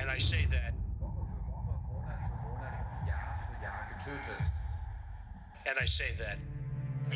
[0.00, 0.74] And I say that.
[1.00, 4.50] Woche für Woche, Monat für Monat, Jahr für Jahr getötet.
[5.66, 6.38] And I say that.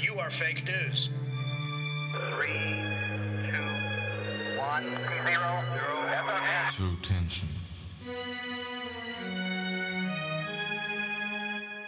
[0.03, 1.11] You are fake news.
[2.13, 2.49] Three,
[3.47, 6.75] two, one, zero, zero, FMS.
[6.75, 7.49] True Tension.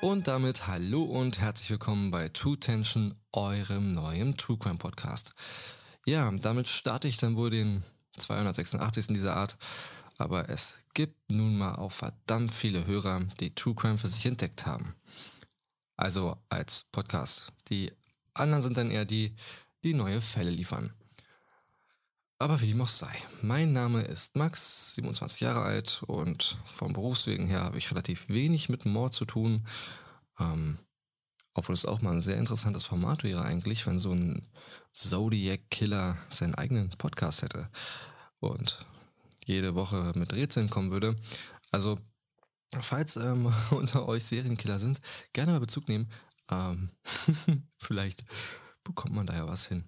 [0.01, 5.33] Und damit hallo und herzlich willkommen bei True Tension, eurem neuen True Crime Podcast.
[6.07, 7.83] Ja, damit starte ich dann wohl den
[8.19, 9.09] 286.
[9.09, 9.57] dieser Art,
[10.19, 14.67] aber es gibt nun mal auch verdammt viele Hörer, die True Crime für sich entdeckt
[14.67, 14.95] haben.
[15.97, 17.53] Also als Podcast.
[17.69, 17.93] Die
[18.33, 19.35] anderen sind dann eher die,
[19.83, 20.93] die neue Fälle liefern.
[22.39, 23.17] Aber wie dem auch sei.
[23.43, 28.69] Mein Name ist Max, 27 Jahre alt und vom Berufswegen her habe ich relativ wenig
[28.69, 29.67] mit Mord zu tun.
[30.41, 30.79] Ähm,
[31.55, 34.49] obwohl es auch mal ein sehr interessantes Format wäre eigentlich, wenn so ein
[34.93, 37.71] Zodiac-Killer seinen eigenen Podcast hätte
[38.41, 38.85] und
[39.45, 41.17] jede Woche mit Rätseln kommen würde.
[41.71, 41.99] Also,
[42.81, 45.01] falls ähm, unter euch Serienkiller sind,
[45.33, 46.11] gerne mal Bezug nehmen.
[46.51, 46.91] Ähm,
[47.79, 48.25] vielleicht
[48.83, 49.85] bekommt man da ja was hin.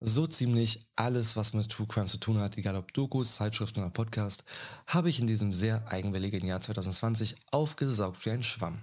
[0.00, 3.90] So ziemlich alles, was mit True Crime zu tun hat, egal ob Dokus, Zeitschriften oder
[3.90, 4.44] Podcast,
[4.86, 8.82] habe ich in diesem sehr eigenwilligen Jahr 2020 aufgesaugt wie ein Schwamm.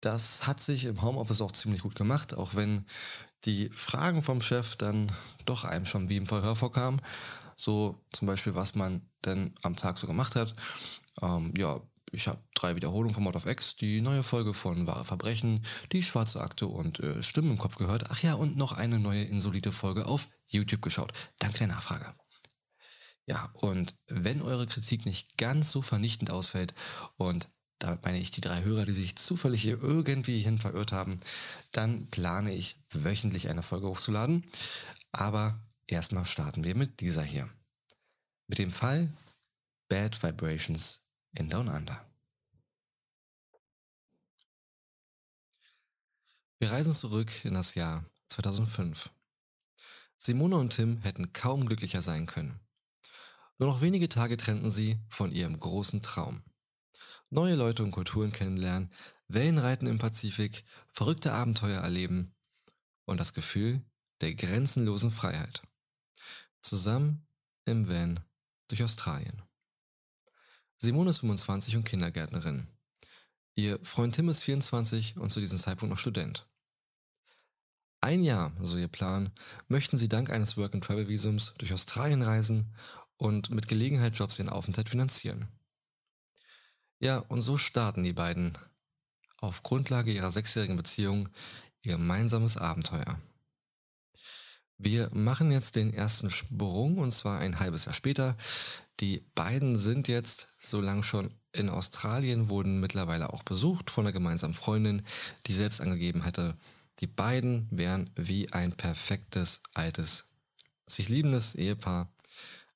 [0.00, 2.84] Das hat sich im Homeoffice auch ziemlich gut gemacht, auch wenn
[3.44, 5.12] die Fragen vom Chef dann
[5.44, 7.00] doch einem schon wie im Verhör vorkamen.
[7.56, 10.54] So zum Beispiel, was man denn am Tag so gemacht hat.
[11.20, 11.80] Ähm, ja,
[12.12, 16.02] ich habe drei Wiederholungen von Mod of X, die neue Folge von Wahre Verbrechen, die
[16.02, 18.10] schwarze Akte und äh, Stimmen im Kopf gehört.
[18.10, 21.12] Ach ja, und noch eine neue insolite Folge auf YouTube geschaut.
[21.38, 22.14] Danke der Nachfrage.
[23.24, 26.74] Ja, und wenn eure Kritik nicht ganz so vernichtend ausfällt
[27.16, 31.18] und damit meine ich die drei Hörer, die sich zufällig hier irgendwie hin verirrt haben,
[31.72, 34.44] dann plane ich wöchentlich eine Folge hochzuladen.
[35.10, 35.58] Aber
[35.92, 37.48] erstmal starten wir mit dieser hier.
[38.46, 39.12] Mit dem Fall
[39.88, 41.00] Bad Vibrations
[41.32, 42.04] in Down Under.
[46.58, 49.10] Wir reisen zurück in das Jahr 2005.
[50.16, 52.60] Simone und Tim hätten kaum glücklicher sein können.
[53.58, 56.42] Nur noch wenige Tage trennten sie von ihrem großen Traum.
[57.30, 58.92] Neue Leute und Kulturen kennenlernen,
[59.28, 62.34] Wellenreiten im Pazifik, verrückte Abenteuer erleben
[63.04, 63.82] und das Gefühl
[64.20, 65.62] der grenzenlosen Freiheit.
[66.62, 67.26] Zusammen
[67.64, 68.20] im Van
[68.68, 69.42] durch Australien.
[70.76, 72.68] Simone ist 25 und Kindergärtnerin.
[73.54, 76.46] Ihr Freund Tim ist 24 und zu diesem Zeitpunkt noch Student.
[78.00, 79.30] Ein Jahr, so ihr Plan,
[79.68, 82.72] möchten sie dank eines Work-and-Travel-Visums durch Australien reisen
[83.16, 85.48] und mit Gelegenheitsjobs ihren Aufenthalt finanzieren.
[87.00, 88.56] Ja, und so starten die beiden
[89.38, 91.28] auf Grundlage ihrer sechsjährigen Beziehung
[91.82, 93.20] ihr gemeinsames Abenteuer.
[94.84, 98.36] Wir machen jetzt den ersten Sprung und zwar ein halbes Jahr später.
[98.98, 104.12] Die beiden sind jetzt so lange schon in Australien, wurden mittlerweile auch besucht von einer
[104.12, 105.02] gemeinsamen Freundin,
[105.46, 106.56] die selbst angegeben hatte,
[106.98, 110.24] die beiden wären wie ein perfektes, altes,
[110.86, 112.10] sich liebendes Ehepaar.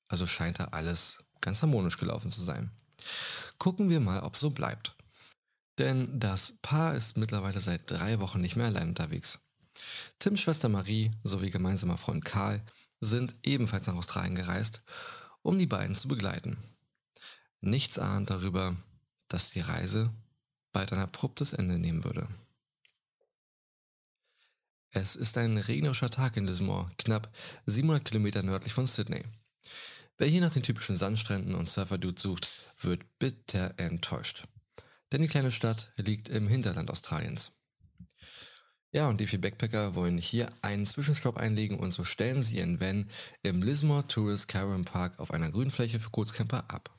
[0.06, 2.70] Also scheint da alles ganz harmonisch gelaufen zu sein.
[3.58, 4.94] Gucken wir mal, ob so bleibt.
[5.78, 9.40] Denn das Paar ist mittlerweile seit drei Wochen nicht mehr allein unterwegs.
[10.18, 12.62] Tims Schwester Marie sowie gemeinsamer Freund Karl
[13.00, 14.82] sind ebenfalls nach Australien gereist,
[15.42, 16.56] um die beiden zu begleiten.
[17.60, 18.76] Nichts ahnt darüber,
[19.28, 20.10] dass die Reise
[20.72, 22.28] bald ein abruptes Ende nehmen würde.
[24.90, 27.30] Es ist ein regnerischer Tag in Lismore, knapp
[27.66, 29.24] 700 Kilometer nördlich von Sydney.
[30.16, 32.48] Wer hier nach den typischen Sandstränden und Surfer-Dudes sucht,
[32.80, 34.44] wird bitter enttäuscht.
[35.12, 37.52] Denn die kleine Stadt liegt im Hinterland Australiens.
[38.96, 42.80] Ja, und die vier Backpacker wollen hier einen Zwischenstopp einlegen und so stellen sie ihren
[42.80, 43.10] Van
[43.42, 46.98] im Lismore Tourist Caravan Park auf einer Grünfläche für Kurzcamper ab.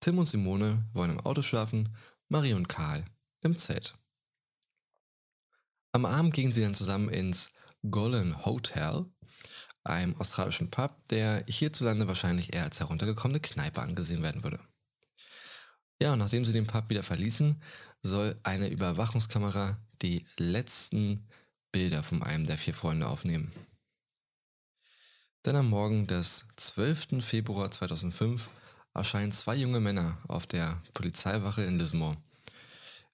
[0.00, 1.96] Tim und Simone wollen im Auto schlafen,
[2.28, 3.06] Marie und Karl
[3.40, 3.96] im Zelt.
[5.92, 7.52] Am Abend gingen sie dann zusammen ins
[7.90, 9.06] Golden Hotel,
[9.84, 14.60] einem australischen Pub, der hierzulande wahrscheinlich eher als heruntergekommene Kneipe angesehen werden würde.
[15.98, 17.62] Ja, und nachdem sie den Pub wieder verließen,
[18.02, 21.26] soll eine Überwachungskamera die letzten
[21.72, 23.52] Bilder von einem der vier Freunde aufnehmen.
[25.42, 27.24] Dann am Morgen des 12.
[27.24, 28.50] Februar 2005
[28.94, 32.16] erscheinen zwei junge Männer auf der Polizeiwache in Lismore.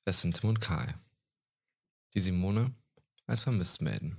[0.04, 0.94] Es sind Tim und Karl,
[2.14, 2.74] die Simone
[3.26, 4.16] als vermisst melden.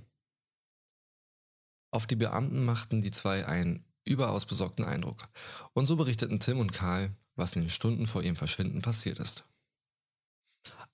[1.90, 5.28] Auf die Beamten machten die zwei einen überaus besorgten Eindruck.
[5.72, 9.44] Und so berichteten Tim und Karl, was in den Stunden vor ihrem Verschwinden passiert ist.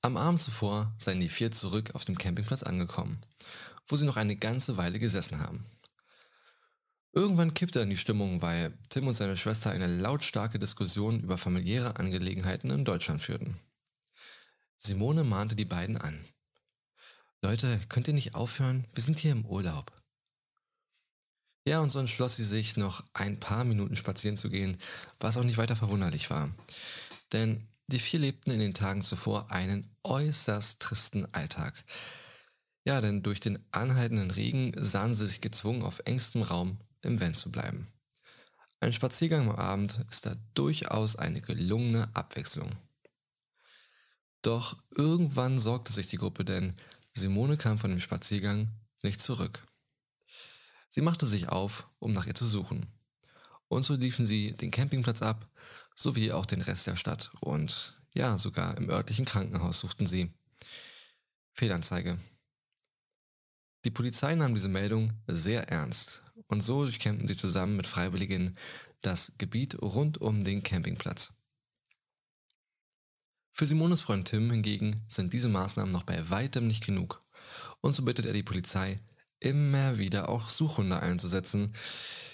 [0.03, 3.23] Am Abend zuvor seien die vier zurück auf dem Campingplatz angekommen,
[3.87, 5.67] wo sie noch eine ganze Weile gesessen haben.
[7.13, 11.97] Irgendwann kippte dann die Stimmung, weil Tim und seine Schwester eine lautstarke Diskussion über familiäre
[11.97, 13.59] Angelegenheiten in Deutschland führten.
[14.79, 16.25] Simone mahnte die beiden an.
[17.43, 18.87] Leute, könnt ihr nicht aufhören?
[18.95, 19.93] Wir sind hier im Urlaub.
[21.67, 24.79] Ja, und so entschloss sie sich, noch ein paar Minuten spazieren zu gehen,
[25.19, 26.49] was auch nicht weiter verwunderlich war.
[27.33, 31.85] Denn die vier lebten in den Tagen zuvor einen äußerst tristen Alltag.
[32.85, 37.35] Ja, denn durch den anhaltenden Regen sahen sie sich gezwungen, auf engstem Raum im Van
[37.35, 37.87] zu bleiben.
[38.81, 42.71] Ein Spaziergang am Abend ist da durchaus eine gelungene Abwechslung.
[44.41, 46.75] Doch irgendwann sorgte sich die Gruppe, denn
[47.13, 48.69] Simone kam von dem Spaziergang
[49.03, 49.67] nicht zurück.
[50.89, 52.87] Sie machte sich auf, um nach ihr zu suchen.
[53.69, 55.50] Und so liefen sie den Campingplatz ab,
[56.01, 57.31] sowie auch den Rest der Stadt.
[57.41, 60.33] Und ja, sogar im örtlichen Krankenhaus suchten sie.
[61.53, 62.19] Fehlanzeige.
[63.85, 68.57] Die Polizei nahm diese Meldung sehr ernst und so durchkämmten sie zusammen mit Freiwilligen
[69.03, 71.33] das Gebiet rund um den Campingplatz.
[73.53, 77.23] Für Simones Freund Tim hingegen sind diese Maßnahmen noch bei weitem nicht genug
[77.81, 79.01] und so bittet er die Polizei,
[79.39, 81.75] immer wieder auch Suchhunde einzusetzen.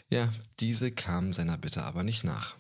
[0.09, 2.57] Ja, diese kamen seiner Bitte aber nicht nach.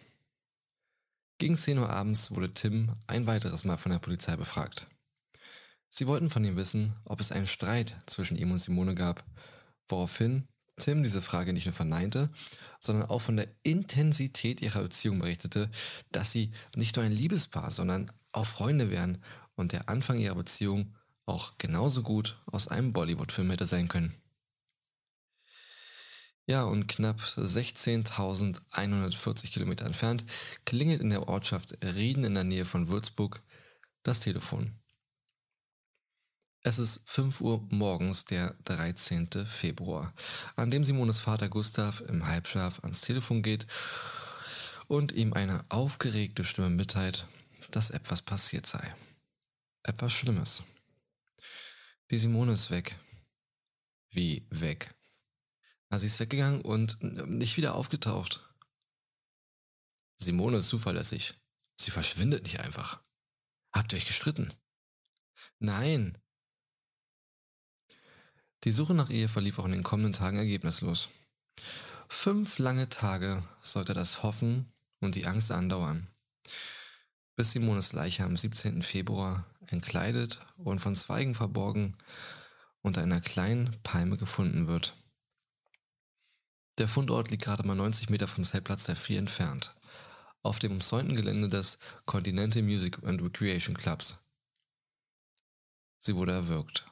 [1.38, 4.86] Gegen 10 Uhr abends wurde Tim ein weiteres Mal von der Polizei befragt.
[5.90, 9.22] Sie wollten von ihm wissen, ob es einen Streit zwischen ihm und Simone gab,
[9.86, 10.48] woraufhin
[10.78, 12.30] Tim diese Frage nicht nur verneinte,
[12.80, 15.70] sondern auch von der Intensität ihrer Beziehung berichtete,
[16.10, 19.22] dass sie nicht nur ein Liebespaar, sondern auch Freunde wären
[19.56, 20.94] und der Anfang ihrer Beziehung
[21.26, 24.14] auch genauso gut aus einem Bollywood-Film hätte sein können.
[26.48, 30.24] Ja, und knapp 16.140 Kilometer entfernt
[30.64, 33.42] klingelt in der Ortschaft Rieden in der Nähe von Würzburg
[34.04, 34.70] das Telefon.
[36.62, 39.28] Es ist 5 Uhr morgens, der 13.
[39.46, 40.14] Februar,
[40.54, 43.66] an dem Simones Vater Gustav im Halbschlaf ans Telefon geht
[44.86, 47.26] und ihm eine aufgeregte Stimme mitteilt,
[47.72, 48.94] dass etwas passiert sei.
[49.82, 50.62] Etwas Schlimmes.
[52.12, 52.94] Die Simone ist weg.
[54.10, 54.94] Wie weg?
[55.88, 58.42] Na, sie ist weggegangen und nicht wieder aufgetaucht.
[60.18, 61.34] Simone ist zuverlässig.
[61.78, 63.00] Sie verschwindet nicht einfach.
[63.72, 64.52] Habt ihr euch gestritten?
[65.58, 66.18] Nein.
[68.64, 71.08] Die Suche nach ihr verlief auch in den kommenden Tagen ergebnislos.
[72.08, 76.06] Fünf lange Tage sollte das Hoffen und die Angst andauern,
[77.36, 78.82] bis Simones Leiche am 17.
[78.82, 81.96] Februar entkleidet und von Zweigen verborgen
[82.82, 84.94] unter einer kleinen Palme gefunden wird.
[86.78, 89.74] Der Fundort liegt gerade mal 90 Meter vom Zeltplatz der Vier entfernt,
[90.42, 94.16] auf dem umzäunten Gelände des Continental Music and Recreation Clubs.
[95.98, 96.86] Sie wurde erwürgt.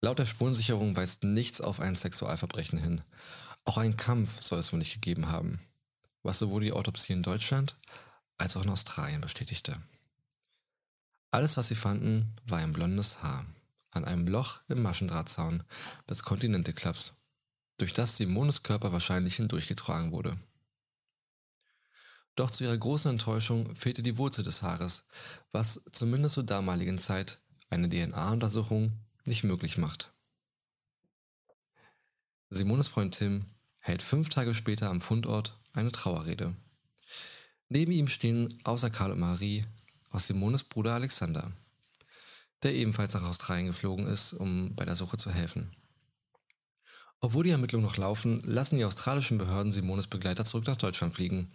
[0.00, 3.02] Laut der Spurensicherung weist nichts auf ein Sexualverbrechen hin.
[3.64, 5.60] Auch einen Kampf soll es wohl nicht gegeben haben,
[6.22, 7.76] was sowohl die Autopsie in Deutschland
[8.38, 9.76] als auch in Australien bestätigte.
[11.30, 13.44] Alles, was sie fanden, war ein blondes Haar
[13.90, 15.64] an einem Loch im Maschendrahtzaun
[16.08, 17.12] des Continental Clubs
[17.80, 20.36] durch das Simones Körper wahrscheinlich hindurchgetragen wurde.
[22.36, 25.04] Doch zu ihrer großen Enttäuschung fehlte die Wurzel des Haares,
[25.52, 27.38] was zumindest zur damaligen Zeit
[27.68, 28.92] eine DNA-Untersuchung
[29.24, 30.12] nicht möglich macht.
[32.50, 33.46] Simones Freund Tim
[33.78, 36.54] hält fünf Tage später am Fundort eine Trauerrede.
[37.68, 39.64] Neben ihm stehen außer Karl und Marie
[40.10, 41.52] auch Simones Bruder Alexander,
[42.62, 45.70] der ebenfalls nach Australien geflogen ist, um bei der Suche zu helfen.
[47.22, 51.50] Obwohl die Ermittlungen noch laufen, lassen die australischen Behörden Simones Begleiter zurück nach Deutschland fliegen,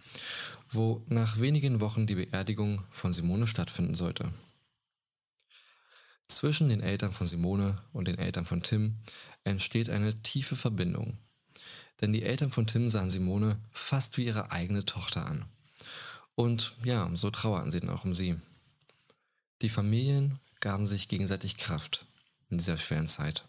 [0.70, 4.30] wo nach wenigen Wochen die Beerdigung von Simone stattfinden sollte.
[6.28, 8.96] Zwischen den Eltern von Simone und den Eltern von Tim
[9.44, 11.18] entsteht eine tiefe Verbindung.
[12.00, 15.44] Denn die Eltern von Tim sahen Simone fast wie ihre eigene Tochter an.
[16.34, 18.36] Und ja, so trauerten sie dann auch um sie.
[19.62, 22.06] Die Familien gaben sich gegenseitig Kraft
[22.50, 23.44] in dieser schweren Zeit.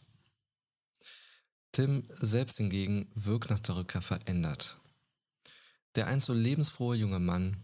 [1.78, 4.78] Tim selbst hingegen wirkt nach der Rückkehr verändert.
[5.94, 7.56] Der einst so lebensfrohe junge Mann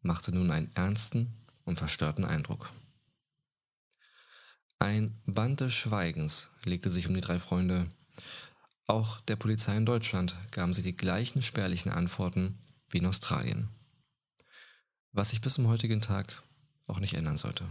[0.00, 1.32] machte nun einen ernsten
[1.64, 2.72] und verstörten Eindruck.
[4.80, 7.86] Ein Band des Schweigens legte sich um die drei Freunde.
[8.88, 12.58] Auch der Polizei in Deutschland gaben sie die gleichen spärlichen Antworten
[12.90, 13.68] wie in Australien.
[15.12, 16.42] Was sich bis zum heutigen Tag
[16.88, 17.64] auch nicht ändern sollte.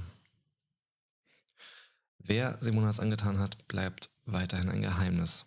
[2.17, 5.43] Wer Simonas angetan hat, bleibt weiterhin ein Geheimnis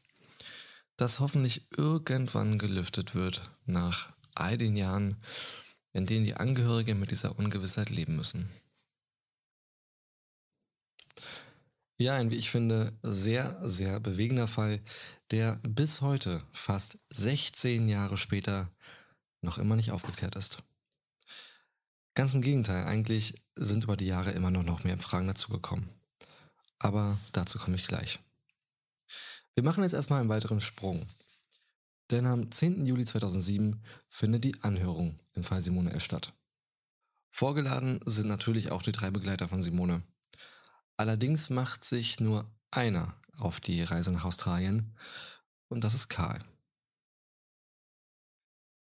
[0.97, 5.17] das hoffentlich irgendwann gelüftet wird nach all den Jahren,
[5.93, 8.51] in denen die Angehörigen mit dieser Ungewissheit leben müssen.
[11.97, 14.81] Ja, ein, wie ich finde, sehr, sehr bewegender Fall,
[15.31, 18.69] der bis heute, fast 16 Jahre später,
[19.43, 20.59] noch immer nicht aufgeklärt ist.
[22.15, 25.89] Ganz im Gegenteil, eigentlich sind über die Jahre immer noch mehr Fragen dazugekommen.
[26.79, 28.19] Aber dazu komme ich gleich.
[29.55, 31.07] Wir machen jetzt erstmal einen weiteren Sprung.
[32.11, 32.85] Denn am 10.
[32.87, 36.03] Juli 2007 findet die Anhörung im Fall Simone S.
[36.03, 36.35] statt.
[37.31, 40.03] Vorgeladen sind natürlich auch die drei Begleiter von Simone.
[40.97, 44.97] Allerdings macht sich nur einer auf die Reise nach Australien
[45.69, 46.45] und das ist Karl.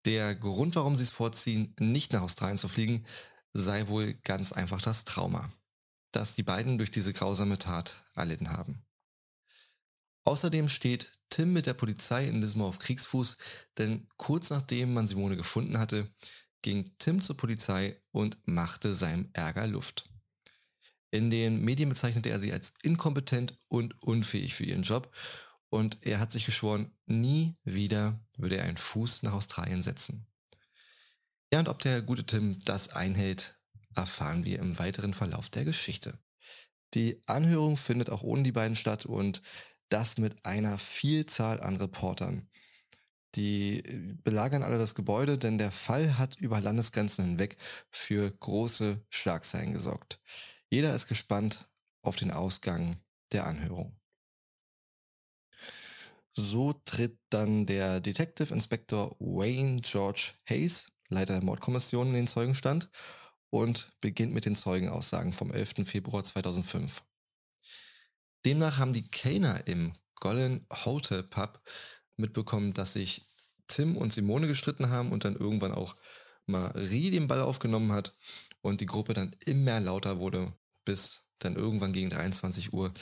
[0.05, 3.07] Der Grund, warum sie es vorziehen, nicht nach Australien zu fliegen,
[3.52, 5.52] sei wohl ganz einfach das Trauma,
[6.11, 8.85] das die beiden durch diese grausame Tat erlitten haben.
[10.25, 13.37] Außerdem steht Tim mit der Polizei in Lismore auf Kriegsfuß,
[13.79, 16.12] denn kurz nachdem man Simone gefunden hatte,
[16.62, 20.09] ging Tim zur Polizei und machte seinem Ärger Luft.
[21.11, 25.12] In den Medien bezeichnete er sie als inkompetent und unfähig für ihren Job
[25.69, 30.26] und er hat sich geschworen, nie wieder würde er einen Fuß nach Australien setzen.
[31.52, 33.59] Ja, und ob der gute Tim das einhält,
[33.95, 36.19] erfahren wir im weiteren Verlauf der Geschichte.
[36.95, 39.43] Die Anhörung findet auch ohne die beiden statt und
[39.92, 42.49] das mit einer Vielzahl an Reportern.
[43.34, 47.56] Die äh, belagern alle das Gebäude, denn der Fall hat über Landesgrenzen hinweg
[47.90, 50.20] für große Schlagzeilen gesorgt.
[50.70, 51.68] Jeder ist gespannt
[52.02, 52.96] auf den Ausgang
[53.32, 53.99] der Anhörung.
[56.34, 62.90] So tritt dann der Detective Inspector Wayne George Hayes, Leiter der Mordkommission, in den Zeugenstand
[63.50, 65.87] und beginnt mit den Zeugenaussagen vom 11.
[65.87, 67.02] Februar 2005.
[68.44, 71.61] Demnach haben die Kellner im Golden Hotel Pub
[72.16, 73.26] mitbekommen, dass sich
[73.68, 75.96] Tim und Simone gestritten haben und dann irgendwann auch
[76.46, 78.14] Marie den Ball aufgenommen hat
[78.61, 80.52] und die Gruppe dann immer lauter wurde,
[80.84, 82.92] bis dann irgendwann gegen 23 Uhr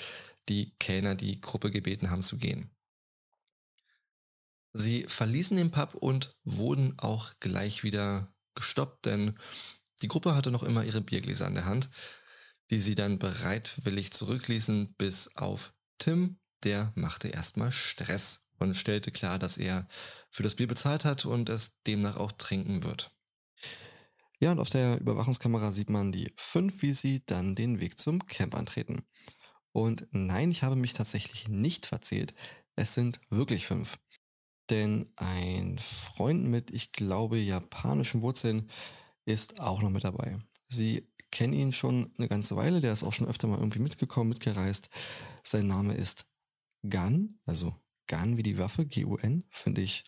[0.49, 2.71] die Kellner die Gruppe gebeten haben zu gehen.
[4.73, 9.39] Sie verließen den Pub und wurden auch gleich wieder gestoppt, denn
[10.03, 11.91] die Gruppe hatte noch immer ihre Biergläser in der Hand,
[12.71, 19.39] die sie dann bereitwillig zurückließen, bis auf Tim, der machte erstmal Stress und stellte klar,
[19.39, 19.89] dass er
[20.31, 23.13] für das Bier bezahlt hat und es demnach auch trinken wird.
[24.39, 28.25] Ja, und auf der Überwachungskamera sieht man die fünf, wie sie dann den Weg zum
[28.27, 29.03] Camp antreten.
[29.73, 32.35] Und nein, ich habe mich tatsächlich nicht verzählt.
[32.75, 33.99] Es sind wirklich fünf.
[34.71, 38.71] Denn ein Freund mit, ich glaube, japanischen Wurzeln
[39.27, 40.39] ist auch noch mit dabei.
[40.69, 44.31] Sie kennen ihn schon eine ganze Weile, der ist auch schon öfter mal irgendwie mitgekommen,
[44.31, 44.89] mitgereist.
[45.45, 46.27] Sein Name ist
[46.89, 47.75] Gun, also
[48.09, 50.05] Gun wie die Waffe, G-U-N, finde ich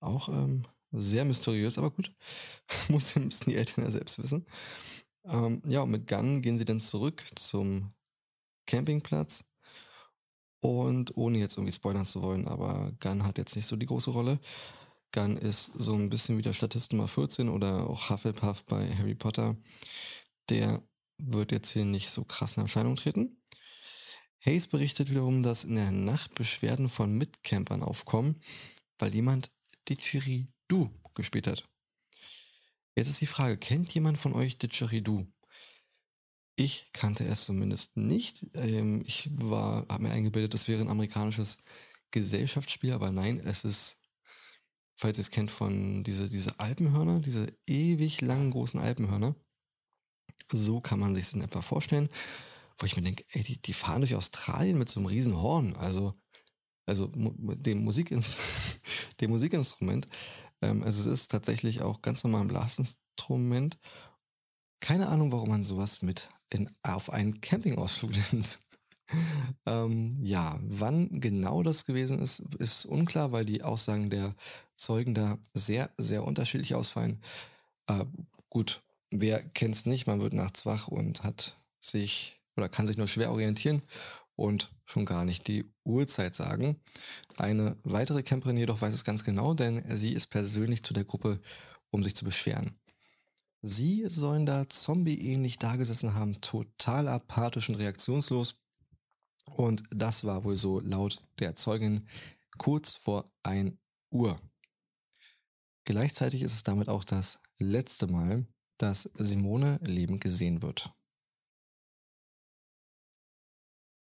[0.00, 2.14] auch ähm, sehr mysteriös, aber gut.
[2.88, 4.46] Muss, müssen die Eltern ja selbst wissen.
[5.24, 7.92] Ähm, ja, und mit Gun gehen sie dann zurück zum
[8.66, 9.44] Campingplatz.
[10.62, 14.10] Und ohne jetzt irgendwie spoilern zu wollen, aber Gun hat jetzt nicht so die große
[14.10, 14.38] Rolle.
[15.12, 19.14] Gun ist so ein bisschen wie der Statist Nummer 14 oder auch Hufflepuff bei Harry
[19.14, 19.56] Potter.
[20.50, 20.82] Der
[21.18, 23.40] wird jetzt hier nicht so krass in Erscheinung treten.
[24.44, 28.40] Hayes berichtet wiederum, dass in der Nacht Beschwerden von Mitcampern aufkommen,
[28.98, 29.50] weil jemand
[29.88, 31.68] Didgeridoo gespielt hat.
[32.96, 35.26] Jetzt ist die Frage, kennt jemand von euch Didgeridoo?
[36.56, 38.46] Ich kannte es zumindest nicht.
[38.54, 41.58] Ähm, ich war, habe mir eingebildet, das wäre ein amerikanisches
[42.10, 43.98] Gesellschaftsspiel, aber nein, es ist,
[44.96, 49.36] falls ihr es kennt, von diese, diese Alpenhörner, diese ewig langen großen Alpenhörner.
[50.52, 52.08] So kann man sich es in etwa vorstellen
[52.80, 55.76] wo ich mir denke, ey, die, die fahren durch Australien mit so einem riesen Horn,
[55.76, 56.14] also,
[56.86, 58.36] also dem, Musikins
[59.20, 60.06] dem Musikinstrument.
[60.62, 63.78] Ähm, also es ist tatsächlich auch ganz normal ein Blasinstrument.
[64.80, 68.58] Keine Ahnung, warum man sowas mit in, auf einen Campingausflug nimmt.
[69.66, 74.34] ähm, ja, wann genau das gewesen ist, ist unklar, weil die Aussagen der
[74.76, 77.20] Zeugen da sehr, sehr unterschiedlich ausfallen.
[77.88, 78.06] Äh,
[78.48, 80.06] gut, wer kennt es nicht?
[80.06, 83.82] Man wird nachts wach und hat sich oder kann sich nur schwer orientieren
[84.36, 86.80] und schon gar nicht die Uhrzeit sagen.
[87.36, 91.40] Eine weitere Camperin jedoch weiß es ganz genau, denn sie ist persönlich zu der Gruppe,
[91.90, 92.78] um sich zu beschweren.
[93.62, 98.56] Sie sollen da zombie-ähnlich dagesessen haben, total apathisch und reaktionslos.
[99.44, 102.08] Und das war wohl so laut der Zeugin
[102.56, 103.74] kurz vor 1
[104.10, 104.40] Uhr.
[105.84, 108.46] Gleichzeitig ist es damit auch das letzte Mal,
[108.82, 110.92] dass Simone lebend gesehen wird.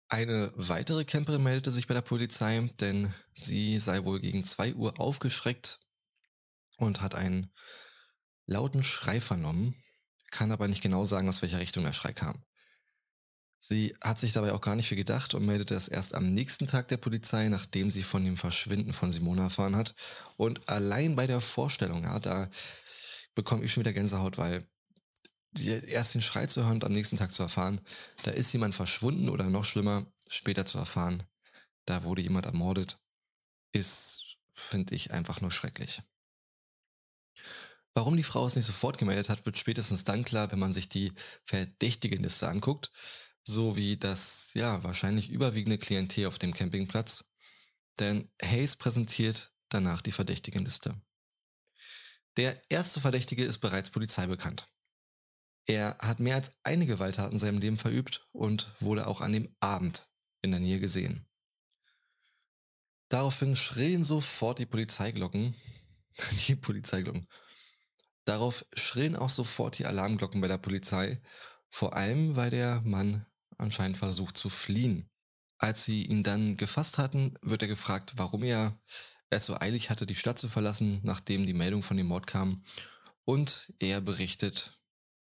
[0.09, 4.99] Eine weitere Camperin meldete sich bei der Polizei, denn sie sei wohl gegen 2 Uhr
[4.99, 5.79] aufgeschreckt
[6.77, 7.51] und hat einen
[8.45, 9.75] lauten Schrei vernommen,
[10.31, 12.43] kann aber nicht genau sagen, aus welcher Richtung der Schrei kam.
[13.59, 16.67] Sie hat sich dabei auch gar nicht viel gedacht und meldete es erst am nächsten
[16.67, 19.95] Tag der Polizei, nachdem sie von dem Verschwinden von Simona erfahren hat.
[20.37, 22.49] Und allein bei der Vorstellung, ja, da
[23.37, 24.67] bekomme ich schon wieder Gänsehaut, weil
[25.55, 27.79] erst den Schrei zu hören und am nächsten Tag zu erfahren,
[28.23, 31.23] da ist jemand verschwunden oder noch schlimmer, später zu erfahren,
[31.85, 32.99] da wurde jemand ermordet,
[33.71, 36.01] ist, finde ich, einfach nur schrecklich.
[37.93, 40.89] Warum die Frau es nicht sofort gemeldet hat, wird spätestens dann klar, wenn man sich
[40.89, 41.13] die
[41.45, 42.91] Verdächtigenliste anguckt
[43.43, 47.23] sowie das ja wahrscheinlich überwiegende Klientel auf dem Campingplatz,
[47.97, 50.99] denn Hayes präsentiert danach die Verdächtigenliste.
[52.37, 54.71] Der erste Verdächtige ist bereits Polizei bekannt.
[55.65, 59.53] Er hat mehr als eine Gewalttat in seinem Leben verübt und wurde auch an dem
[59.59, 60.07] Abend
[60.41, 61.27] in der Nähe gesehen.
[63.09, 65.55] Daraufhin schrillen sofort die Polizeiglocken.
[66.47, 67.27] Die Polizeiglocken.
[68.25, 71.21] Darauf schrillen auch sofort die Alarmglocken bei der Polizei,
[71.69, 73.25] vor allem weil der Mann
[73.57, 75.09] anscheinend versucht zu fliehen.
[75.59, 78.77] Als sie ihn dann gefasst hatten, wird er gefragt, warum er
[79.29, 82.63] es so eilig hatte, die Stadt zu verlassen, nachdem die Meldung von dem Mord kam.
[83.25, 84.79] Und er berichtet,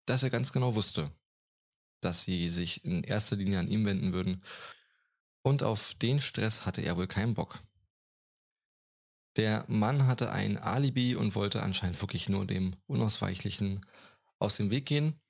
[0.06, 1.10] dass er ganz genau wusste,
[2.00, 4.42] dass sie sich in erster Linie an ihm wenden würden.
[5.42, 7.60] Und auf den Stress hatte er wohl keinen Bock.
[9.36, 13.84] Der Mann hatte ein Alibi und wollte anscheinend wirklich nur dem Unausweichlichen
[14.38, 15.20] aus dem Weg gehen.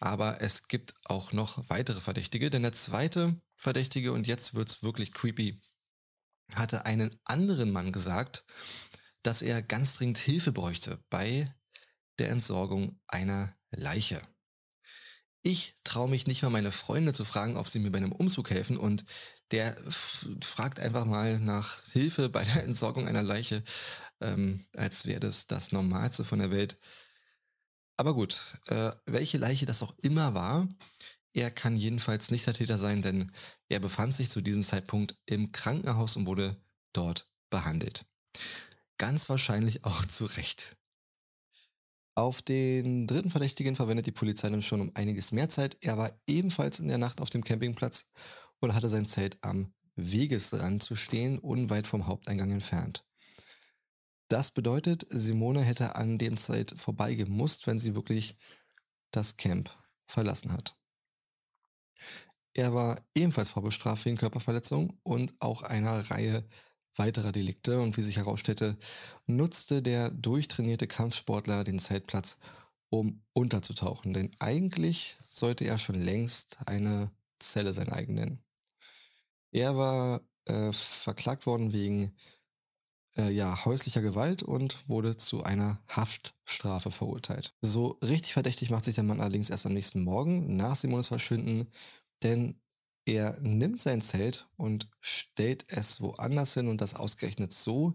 [0.00, 5.12] Aber es gibt auch noch weitere Verdächtige, denn der zweite Verdächtige, und jetzt wird's wirklich
[5.12, 5.60] creepy,
[6.54, 8.44] hatte einen anderen Mann gesagt,
[9.22, 11.52] dass er ganz dringend Hilfe bräuchte bei
[12.18, 14.22] der Entsorgung einer Leiche.
[15.42, 18.50] Ich traue mich nicht mal meine Freunde zu fragen, ob sie mir bei einem Umzug
[18.50, 19.04] helfen und
[19.50, 23.62] der fragt einfach mal nach Hilfe bei der Entsorgung einer Leiche,
[24.20, 26.78] ähm, als wäre das das Normalste von der Welt.
[27.96, 30.66] Aber gut, äh, welche Leiche das auch immer war,
[31.34, 33.32] er kann jedenfalls nicht der Täter sein, denn
[33.68, 36.56] er befand sich zu diesem Zeitpunkt im Krankenhaus und wurde
[36.92, 38.06] dort behandelt.
[38.98, 40.76] Ganz wahrscheinlich auch zu Recht.
[42.16, 45.76] Auf den dritten Verdächtigen verwendet die Polizei dann schon um einiges mehr Zeit.
[45.80, 48.06] Er war ebenfalls in der Nacht auf dem Campingplatz
[48.60, 53.04] und hatte sein Zelt am Wegesrand zu stehen, unweit vom Haupteingang entfernt.
[54.28, 58.36] Das bedeutet, Simone hätte an dem Zeit vorbeigemusst, wenn sie wirklich
[59.10, 59.70] das Camp
[60.06, 60.76] verlassen hat.
[62.54, 66.44] Er war ebenfalls vorbestraft wegen Körperverletzung und auch einer Reihe
[66.96, 68.78] weiterer Delikte und wie sich herausstellte,
[69.26, 72.38] nutzte der durchtrainierte Kampfsportler den Zeltplatz,
[72.88, 78.44] um unterzutauchen, denn eigentlich sollte er schon längst eine Zelle sein eigen nennen.
[79.50, 82.14] Er war äh, verklagt worden wegen
[83.16, 87.54] äh, ja, häuslicher Gewalt und wurde zu einer Haftstrafe verurteilt.
[87.60, 91.68] So richtig verdächtig macht sich der Mann allerdings erst am nächsten Morgen nach Simones Verschwinden,
[92.22, 92.60] denn
[93.06, 97.94] er nimmt sein Zelt und stellt es woanders hin und das ausgerechnet so,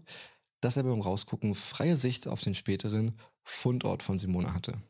[0.60, 4.80] dass er beim Rausgucken freie Sicht auf den späteren Fundort von Simone hatte.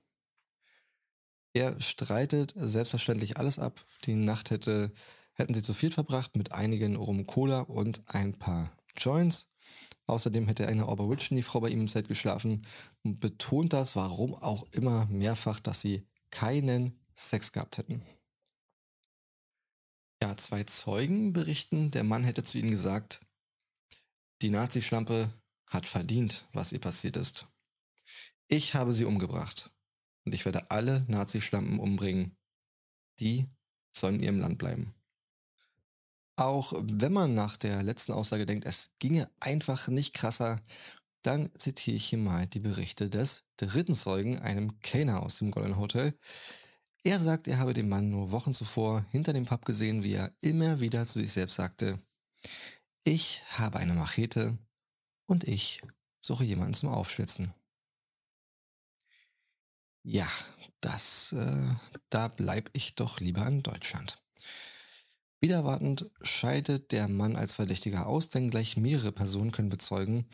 [1.53, 3.85] Er streitet selbstverständlich alles ab.
[4.05, 4.93] Die Nacht hätte,
[5.35, 9.49] hätten sie zu viel verbracht mit einigen Rum Cola und ein paar Joints.
[10.07, 12.67] Außerdem hätte eine Aborigine-Frau bei ihm im Zelt geschlafen
[13.05, 18.03] und betont das, warum auch immer, mehrfach, dass sie keinen Sex gehabt hätten.
[20.23, 23.23] Ja, zwei Zeugen berichten, der Mann hätte zu ihnen gesagt,
[24.43, 25.33] die Nazi-Schlampe
[25.67, 27.47] hat verdient, was ihr passiert ist.
[28.49, 29.73] Ich habe sie umgebracht
[30.25, 32.37] und ich werde alle Nazi-Schlampen umbringen.
[33.19, 33.49] Die
[33.97, 34.95] sollen in ihrem Land bleiben.
[36.37, 40.61] Auch wenn man nach der letzten Aussage denkt, es ginge einfach nicht krasser,
[41.23, 45.77] dann zitiere ich hier mal die Berichte des dritten Zeugen, einem Kellner aus dem Golden
[45.77, 46.19] Hotel.
[47.03, 50.33] Er sagt, er habe den Mann nur Wochen zuvor hinter dem Pub gesehen, wie er
[50.41, 51.99] immer wieder zu sich selbst sagte,
[53.05, 54.59] ich habe eine Machete
[55.27, 55.81] und ich
[56.21, 57.55] suche jemanden zum Aufschlitzen.
[60.03, 60.29] Ja,
[60.81, 61.75] das, äh,
[62.11, 64.19] da bleib ich doch lieber in Deutschland.
[65.41, 70.27] Wieder erwartend scheidet der Mann als Verdächtiger aus, denn gleich mehrere Personen können bezeugen,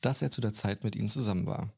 [0.00, 1.70] dass er zu der Zeit mit ihnen zusammen war.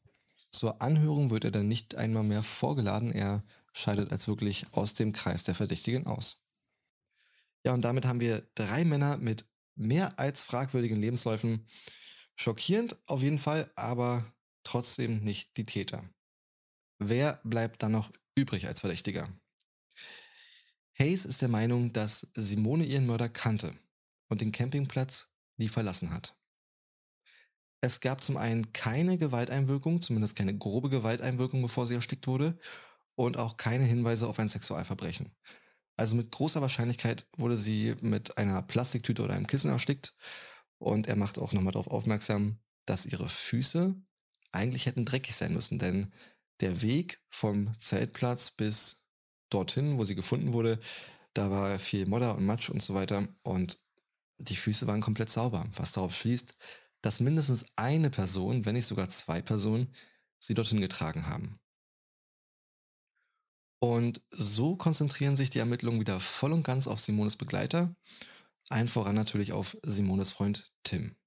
[0.51, 5.13] Zur Anhörung wird er dann nicht einmal mehr vorgeladen, er scheidet als wirklich aus dem
[5.13, 6.43] Kreis der Verdächtigen aus.
[7.65, 11.67] Ja, und damit haben wir drei Männer mit mehr als fragwürdigen Lebensläufen.
[12.35, 16.03] Schockierend auf jeden Fall, aber trotzdem nicht die Täter.
[16.99, 19.29] Wer bleibt dann noch übrig als Verdächtiger?
[20.97, 23.75] Hayes ist der Meinung, dass Simone ihren Mörder kannte
[24.29, 26.35] und den Campingplatz nie verlassen hat.
[27.81, 32.59] Es gab zum einen keine Gewalteinwirkung, zumindest keine grobe Gewalteinwirkung, bevor sie erstickt wurde,
[33.25, 35.31] und auch keine Hinweise auf ein Sexualverbrechen.
[35.97, 40.15] Also mit großer Wahrscheinlichkeit wurde sie mit einer Plastiktüte oder einem Kissen erstickt.
[40.79, 43.95] Und er macht auch nochmal darauf aufmerksam, dass ihre Füße
[44.51, 46.11] eigentlich hätten dreckig sein müssen, denn
[46.59, 49.03] der Weg vom Zeltplatz bis
[49.49, 50.79] dorthin, wo sie gefunden wurde,
[51.33, 53.27] da war viel Modder und Matsch und so weiter.
[53.43, 53.77] Und
[54.39, 56.55] die Füße waren komplett sauber, was darauf schließt,
[57.01, 59.93] dass mindestens eine Person, wenn nicht sogar zwei Personen,
[60.39, 61.60] sie dorthin getragen haben.
[63.83, 67.95] Und so konzentrieren sich die Ermittlungen wieder voll und ganz auf Simones Begleiter,
[68.69, 71.17] ein voran natürlich auf Simones Freund Tim.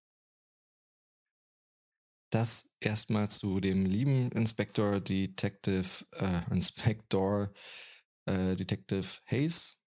[2.31, 7.53] Das erstmal zu dem lieben Inspector Detective äh, Inspector
[8.27, 9.81] äh, Detective Hayes.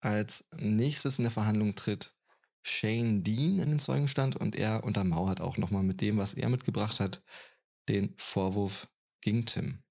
[0.00, 2.16] Als nächstes in der Verhandlung tritt
[2.62, 7.00] Shane Dean in den Zeugenstand und er untermauert auch nochmal mit dem, was er mitgebracht
[7.00, 7.22] hat,
[7.88, 8.88] den Vorwurf
[9.20, 9.82] gegen Tim.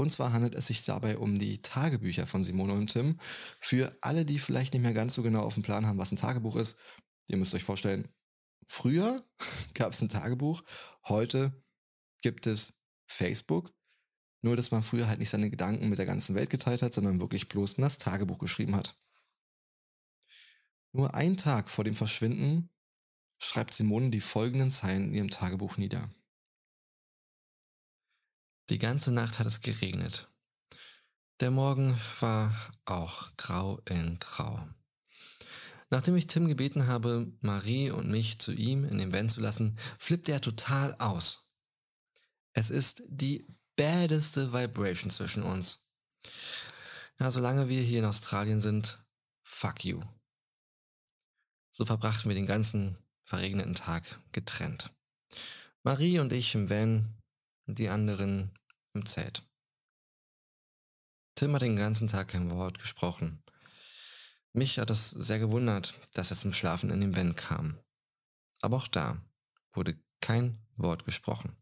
[0.00, 3.20] Und zwar handelt es sich dabei um die Tagebücher von Simone und Tim.
[3.60, 6.16] Für alle, die vielleicht nicht mehr ganz so genau auf dem Plan haben, was ein
[6.16, 6.78] Tagebuch ist,
[7.26, 8.08] ihr müsst euch vorstellen,
[8.66, 9.22] früher
[9.74, 10.64] gab es ein Tagebuch,
[11.04, 11.52] heute
[12.22, 13.74] gibt es Facebook.
[14.40, 17.20] Nur, dass man früher halt nicht seine Gedanken mit der ganzen Welt geteilt hat, sondern
[17.20, 18.98] wirklich bloß in das Tagebuch geschrieben hat.
[20.92, 22.70] Nur einen Tag vor dem Verschwinden
[23.38, 26.08] schreibt Simone die folgenden Zeilen in ihrem Tagebuch nieder.
[28.70, 30.28] Die ganze Nacht hat es geregnet.
[31.40, 32.54] Der Morgen war
[32.84, 34.64] auch grau in grau.
[35.90, 39.76] Nachdem ich Tim gebeten habe, Marie und mich zu ihm in den Van zu lassen,
[39.98, 41.50] flippte er total aus.
[42.52, 45.90] Es ist die baddeste Vibration zwischen uns.
[47.18, 49.04] Ja, solange wir hier in Australien sind,
[49.42, 50.00] fuck you.
[51.72, 54.92] So verbrachten wir den ganzen verregneten Tag getrennt.
[55.82, 57.20] Marie und ich im Van
[57.66, 58.52] und die anderen
[58.94, 59.42] im Zelt.
[61.34, 63.42] Tim hat den ganzen Tag kein Wort gesprochen.
[64.52, 67.78] Mich hat es sehr gewundert, dass er zum Schlafen in den Van kam.
[68.60, 69.22] Aber auch da
[69.72, 71.56] wurde kein Wort gesprochen.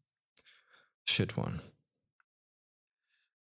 [1.06, 1.62] Shit one.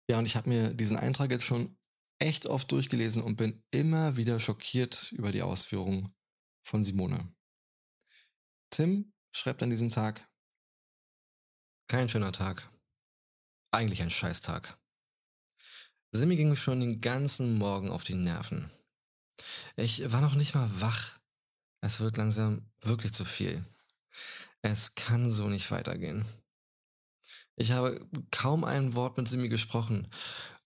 [0.10, 1.78] Ja, und ich habe mir diesen Eintrag jetzt schon
[2.20, 6.16] echt oft durchgelesen und bin immer wieder schockiert über die Ausführungen
[6.64, 7.34] von Simone.
[8.70, 10.28] Tim schreibt an diesem Tag,
[11.88, 12.70] kein schöner Tag.
[13.78, 14.76] Eigentlich ein Scheißtag.
[16.12, 18.72] Simi ging schon den ganzen Morgen auf die Nerven.
[19.76, 21.16] Ich war noch nicht mal wach.
[21.82, 23.64] Es wird langsam wirklich zu viel.
[24.64, 26.26] Es kann so nicht weitergehen.
[27.56, 30.10] Ich habe kaum ein Wort mit Simi gesprochen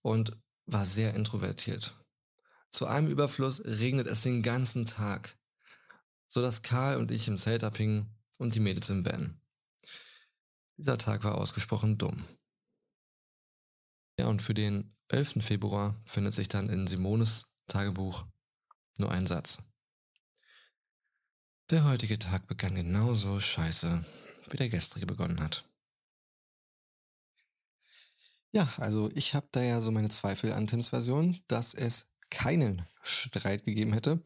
[0.00, 1.94] und war sehr introvertiert.
[2.70, 5.36] Zu einem Überfluss regnet es den ganzen Tag
[6.32, 8.06] so dass Karl und ich im Zelt abhingen
[8.38, 9.38] und die Mädels im Ben.
[10.78, 12.24] Dieser Tag war ausgesprochen dumm.
[14.18, 15.44] Ja, und für den 11.
[15.44, 18.26] Februar findet sich dann in Simones Tagebuch
[18.98, 19.58] nur ein Satz.
[21.70, 24.04] Der heutige Tag begann genauso scheiße,
[24.50, 25.64] wie der gestrige begonnen hat.
[28.50, 32.86] Ja, also ich habe da ja so meine Zweifel an Tims Version, dass es keinen
[33.02, 34.22] Streit gegeben hätte.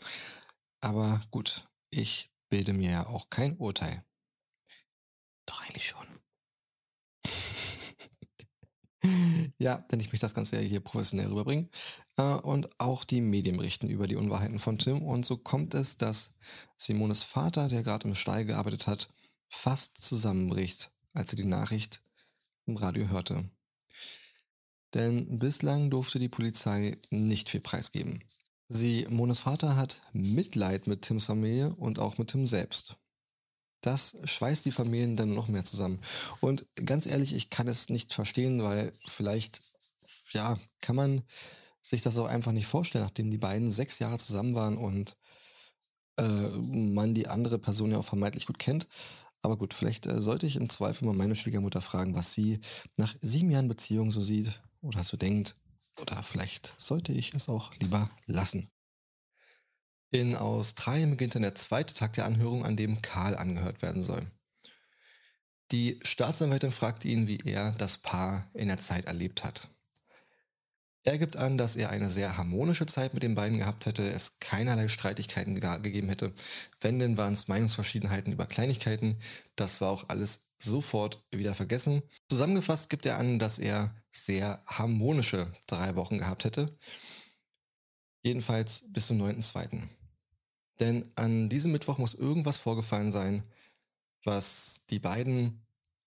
[0.80, 4.04] Aber gut, ich bilde mir ja auch kein Urteil.
[5.46, 6.06] Doch eigentlich schon.
[9.58, 11.68] Ja, denn ich möchte das Ganze ja hier professionell rüberbringen.
[12.16, 15.02] Äh, und auch die Medien berichten über die Unwahrheiten von Tim.
[15.02, 16.32] Und so kommt es, dass
[16.76, 19.08] Simones Vater, der gerade im Stall gearbeitet hat,
[19.48, 22.02] fast zusammenbricht, als er die Nachricht
[22.66, 23.48] im Radio hörte.
[24.94, 28.22] Denn bislang durfte die Polizei nicht viel preisgeben.
[28.68, 32.96] Simones Vater hat Mitleid mit Tims Familie und auch mit Tim selbst.
[33.86, 36.00] Das schweißt die Familien dann noch mehr zusammen.
[36.40, 39.60] Und ganz ehrlich, ich kann es nicht verstehen, weil vielleicht,
[40.32, 41.22] ja, kann man
[41.82, 45.16] sich das auch einfach nicht vorstellen, nachdem die beiden sechs Jahre zusammen waren und
[46.16, 48.88] äh, man die andere Person ja auch vermeintlich gut kennt.
[49.40, 52.58] Aber gut, vielleicht äh, sollte ich im Zweifel mal meine Schwiegermutter fragen, was sie
[52.96, 55.54] nach sieben Jahren Beziehung so sieht oder so denkt.
[56.00, 58.68] Oder vielleicht sollte ich es auch lieber lassen.
[60.16, 64.24] In Australien beginnt dann der zweite Tag der Anhörung, an dem Karl angehört werden soll.
[65.72, 69.68] Die Staatsanwältin fragt ihn, wie er das Paar in der Zeit erlebt hat.
[71.02, 74.40] Er gibt an, dass er eine sehr harmonische Zeit mit den beiden gehabt hätte, es
[74.40, 76.32] keinerlei Streitigkeiten gegeben hätte.
[76.80, 79.18] Wenn, denn waren es Meinungsverschiedenheiten über Kleinigkeiten.
[79.54, 82.02] Das war auch alles sofort wieder vergessen.
[82.30, 86.74] Zusammengefasst gibt er an, dass er sehr harmonische drei Wochen gehabt hätte.
[88.22, 89.82] Jedenfalls bis zum 9.2.
[90.80, 93.42] Denn an diesem Mittwoch muss irgendwas vorgefallen sein,
[94.24, 95.62] was die beiden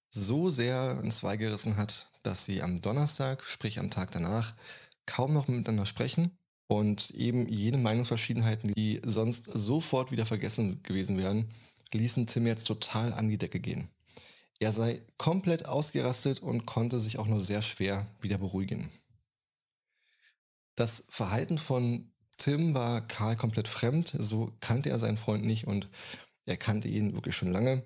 [0.10, 4.54] so sehr ins Zwei gerissen hat, dass sie am Donnerstag, sprich am Tag danach,
[5.06, 6.32] kaum noch miteinander sprechen
[6.68, 11.50] Und eben jene Meinungsverschiedenheiten, die sonst sofort wieder vergessen gewesen wären,
[11.94, 13.90] ließen Tim jetzt total an die Decke gehen.
[14.60, 18.90] Er sei komplett ausgerastet und konnte sich auch nur sehr schwer wieder beruhigen.
[20.76, 25.90] Das Verhalten von Tim war Karl komplett fremd, so kannte er seinen Freund nicht und
[26.46, 27.84] er kannte ihn wirklich schon lange,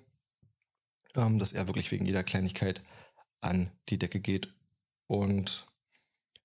[1.16, 2.82] ähm, dass er wirklich wegen jeder Kleinigkeit
[3.40, 4.48] an die Decke geht.
[5.06, 5.66] Und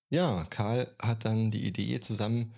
[0.09, 2.53] ja, Karl hat dann die Idee, zusammen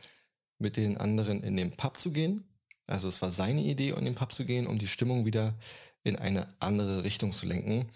[0.57, 2.45] mit den anderen in den Pub zu gehen.
[2.87, 5.57] Also es war seine Idee, in den Pub zu gehen, um die Stimmung wieder
[6.03, 7.89] in eine andere Richtung zu lenken.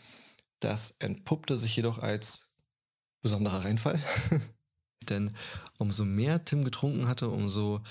[0.59, 2.53] Das entpuppte sich jedoch als
[3.21, 3.99] besonderer Reinfall.
[5.09, 5.35] Denn
[5.77, 7.81] umso mehr Tim getrunken hatte, umso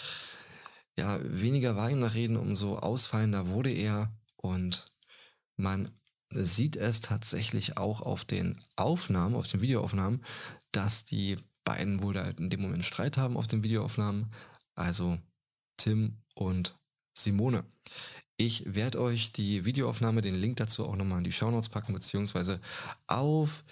[0.96, 4.12] ja, weniger war ihm nach Reden, umso ausfallender wurde er.
[4.37, 4.87] Und
[5.57, 5.90] man
[6.31, 10.24] sieht es tatsächlich auch auf den Aufnahmen, auf den Videoaufnahmen,
[10.72, 14.33] dass die beiden wohl da in dem Moment Streit haben auf den Videoaufnahmen.
[14.74, 15.18] Also
[15.77, 16.74] Tim und
[17.16, 17.64] Simone.
[18.37, 22.61] Ich werde euch die Videoaufnahme, den Link dazu auch nochmal in die Shownotes packen, beziehungsweise
[23.07, 23.64] auf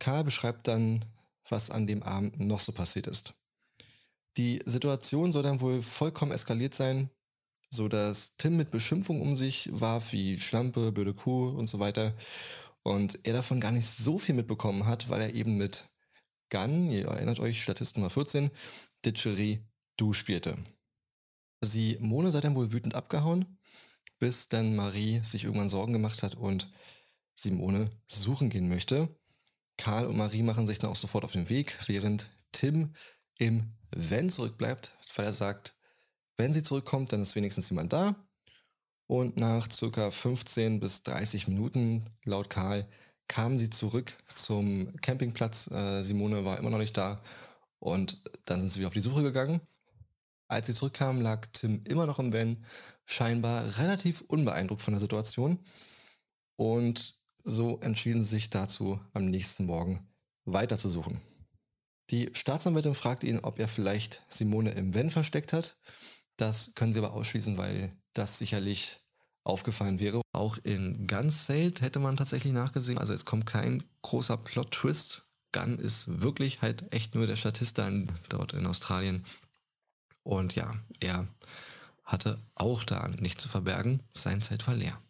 [0.00, 1.04] Karl beschreibt dann,
[1.48, 3.32] was an dem Abend noch so passiert ist.
[4.38, 7.10] Die Situation soll dann wohl vollkommen eskaliert sein,
[7.70, 12.12] so dass Tim mit Beschimpfung um sich warf, wie Schlampe, blöde Kuh und so weiter.
[12.82, 15.88] Und er davon gar nicht so viel mitbekommen hat, weil er eben mit
[16.48, 18.50] Gunn, ihr erinnert euch, Statist Nummer 14,
[19.04, 19.64] Ditchery
[19.96, 20.56] Du spielte.
[21.62, 23.58] Simone sei dann wohl wütend abgehauen
[24.20, 26.70] bis dann Marie sich irgendwann Sorgen gemacht hat und
[27.34, 29.08] Simone suchen gehen möchte.
[29.76, 32.92] Karl und Marie machen sich dann auch sofort auf den Weg, während Tim
[33.38, 35.74] im Wenn zurückbleibt, weil er sagt,
[36.36, 38.14] wenn sie zurückkommt, dann ist wenigstens jemand da.
[39.10, 42.86] Und nach circa 15 bis 30 Minuten, laut Karl,
[43.26, 45.68] kamen sie zurück zum Campingplatz.
[45.68, 47.20] Äh, Simone war immer noch nicht da.
[47.80, 49.62] Und dann sind sie wieder auf die Suche gegangen.
[50.46, 52.64] Als sie zurückkamen, lag Tim immer noch im Van
[53.04, 55.58] scheinbar relativ unbeeindruckt von der Situation.
[56.54, 60.08] Und so entschieden sie sich dazu, am nächsten Morgen
[60.44, 61.20] weiterzusuchen.
[62.10, 65.76] Die Staatsanwältin fragt ihn, ob er vielleicht Simone im Wenn versteckt hat.
[66.36, 68.99] Das können sie aber ausschließen, weil das sicherlich
[69.44, 70.20] aufgefallen wäre.
[70.32, 72.98] Auch in Guns Sailed hätte man tatsächlich nachgesehen.
[72.98, 75.24] Also es kommt kein großer Plot-Twist.
[75.52, 77.80] Gunn ist wirklich halt echt nur der Statist
[78.28, 79.24] dort in Australien.
[80.22, 81.26] Und ja, er
[82.04, 85.00] hatte auch da nicht zu verbergen, sein Zelt war leer.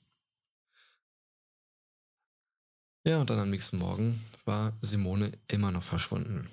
[3.05, 6.49] Ja, und dann am nächsten Morgen war Simone immer noch verschwunden.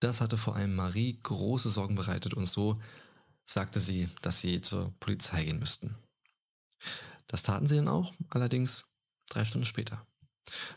[0.00, 2.78] Das hatte vor allem Marie große Sorgen bereitet und so
[3.44, 5.94] sagte sie, dass sie zur Polizei gehen müssten.
[7.26, 8.84] Das taten sie dann auch, allerdings
[9.28, 10.06] drei Stunden später.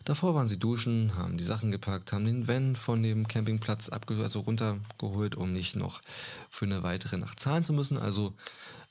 [0.06, 4.39] Davor waren sie duschen, haben die Sachen gepackt, haben den Van von dem Campingplatz also
[4.39, 6.02] runtergeholt, um nicht noch
[6.50, 7.98] für eine weitere Nacht zahlen zu müssen.
[7.98, 8.36] Also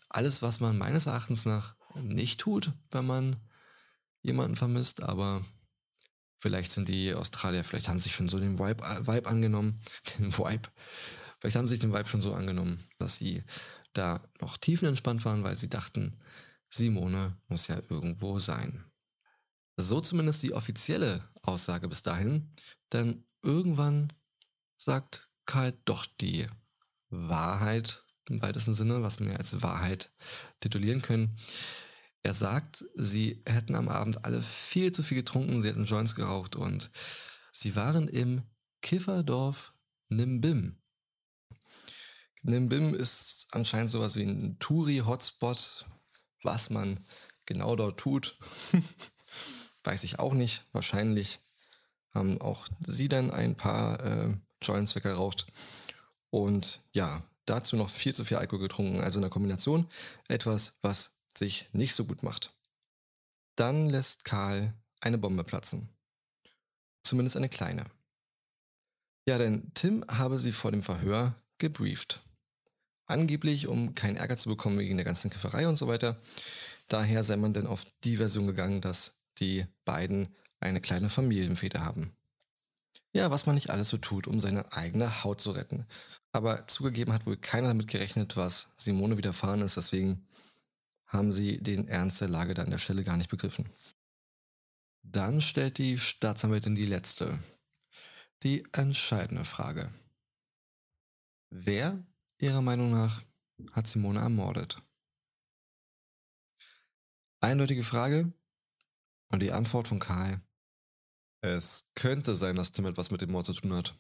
[0.09, 3.37] alles, was man meines Erachtens nach nicht tut, wenn man
[4.23, 5.45] jemanden vermisst, aber
[6.39, 9.81] vielleicht sind die Australier, vielleicht haben sie sich schon so den Vibe, äh, Vibe angenommen,
[10.19, 10.69] den Vibe,
[11.39, 13.45] vielleicht haben sie sich den Vibe schon so angenommen, dass sie
[13.93, 16.17] da noch tiefenentspannt waren, weil sie dachten,
[16.75, 18.85] Simone muss ja irgendwo sein.
[19.77, 22.51] So zumindest die offizielle Aussage bis dahin.
[22.93, 24.13] Denn irgendwann
[24.77, 26.47] sagt Karl doch die
[27.11, 30.13] Wahrheit im weitesten Sinne, was wir als Wahrheit
[30.61, 31.37] titulieren können.
[32.23, 36.57] Er sagt, sie hätten am Abend alle viel zu viel getrunken, sie hätten Joints geraucht
[36.57, 36.91] und
[37.53, 38.43] sie waren im
[38.81, 39.75] Kifferdorf
[40.09, 40.81] Nimbim.
[42.43, 45.87] Nimbim ist anscheinend sowas wie ein Touri-Hotspot,
[46.45, 47.05] was man
[47.47, 48.39] genau dort tut.
[49.85, 50.65] Weiß ich auch nicht.
[50.73, 51.41] Wahrscheinlich
[52.13, 55.47] haben auch sie dann ein paar äh, Joints weggeraucht.
[56.31, 59.01] Und ja, dazu noch viel zu viel Alkohol getrunken.
[59.01, 59.89] Also in der Kombination
[60.29, 62.53] etwas, was sich nicht so gut macht.
[63.57, 65.89] Dann lässt Karl eine Bombe platzen.
[67.03, 67.85] Zumindest eine kleine.
[69.27, 72.21] Ja, denn Tim habe sie vor dem Verhör gebrieft.
[73.07, 76.21] Angeblich, um keinen Ärger zu bekommen wegen der ganzen Kifferei und so weiter.
[76.89, 82.17] Daher sei man dann auf die Version gegangen, dass die beiden eine kleine Familienfeder haben.
[83.13, 85.87] Ja, was man nicht alles so tut, um seine eigene Haut zu retten.
[86.33, 90.27] Aber zugegeben hat wohl keiner damit gerechnet, was Simone widerfahren ist, deswegen
[91.07, 93.69] haben sie den Ernst der Lage da an der Stelle gar nicht begriffen.
[95.03, 97.39] Dann stellt die Staatsanwältin die letzte,
[98.43, 99.93] die entscheidende Frage.
[101.51, 102.05] Wer,
[102.39, 103.23] ihrer Meinung nach,
[103.73, 104.83] hat Simone ermordet?
[107.41, 108.33] Eindeutige Frage
[109.31, 110.41] und die Antwort von Karl.
[111.43, 113.99] Es könnte sein, dass Tim etwas mit dem Mord zu tun hat.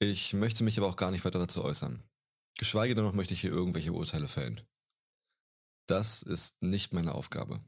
[0.00, 2.02] Ich möchte mich aber auch gar nicht weiter dazu äußern.
[2.58, 4.60] Geschweige denn noch möchte ich hier irgendwelche Urteile fällen.
[5.86, 7.60] Das ist nicht meine Aufgabe.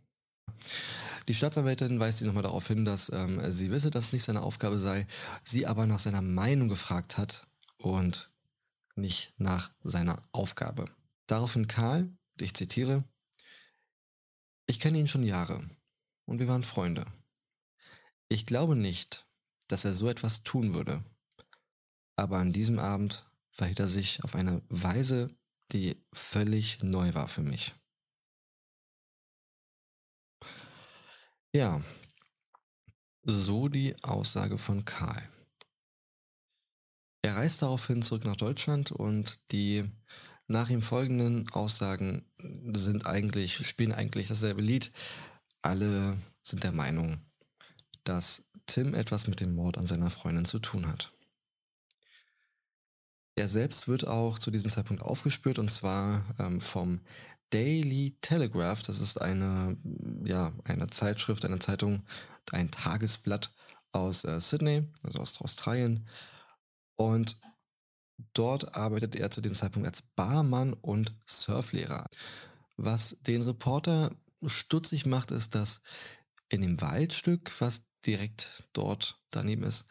[1.29, 4.43] Die Staatsanwältin weist ihn nochmal darauf hin, dass ähm, sie wisse, dass es nicht seine
[4.43, 5.07] Aufgabe sei,
[5.45, 7.47] sie aber nach seiner Meinung gefragt hat
[7.79, 8.31] und
[8.97, 10.87] nicht nach seiner Aufgabe.
[11.27, 13.05] Daraufhin Karl, ich zitiere,
[14.67, 15.69] ich kenne ihn schon Jahre
[16.27, 17.07] und wir waren Freunde.
[18.29, 19.27] Ich glaube nicht,
[19.69, 21.05] dass er so etwas tun würde.
[22.17, 25.37] Aber an diesem Abend verhielt er sich auf eine Weise,
[25.73, 27.75] die völlig neu war für mich.
[31.53, 31.83] Ja,
[33.23, 35.29] so die Aussage von Karl.
[37.27, 39.91] Er reist daraufhin zurück nach Deutschland und die
[40.47, 42.25] nach ihm folgenden Aussagen
[42.73, 44.93] sind eigentlich, spielen eigentlich dasselbe Lied.
[45.61, 47.19] Alle sind der Meinung,
[48.05, 51.13] dass Tim etwas mit dem Mord an seiner Freundin zu tun hat.
[53.35, 57.01] Er selbst wird auch zu diesem Zeitpunkt aufgespürt und zwar ähm, vom
[57.51, 58.83] Daily Telegraph.
[58.83, 59.77] Das ist eine,
[60.25, 62.05] ja, eine Zeitschrift, eine Zeitung,
[62.53, 63.53] ein Tagesblatt
[63.91, 66.07] aus äh, Sydney, also aus Australien.
[66.97, 67.39] Und
[68.35, 72.09] dort arbeitet er zu dem Zeitpunkt als Barmann und Surflehrer.
[72.77, 75.81] Was den Reporter stutzig macht, ist, dass
[76.49, 79.87] in dem Waldstück, was direkt dort daneben ist,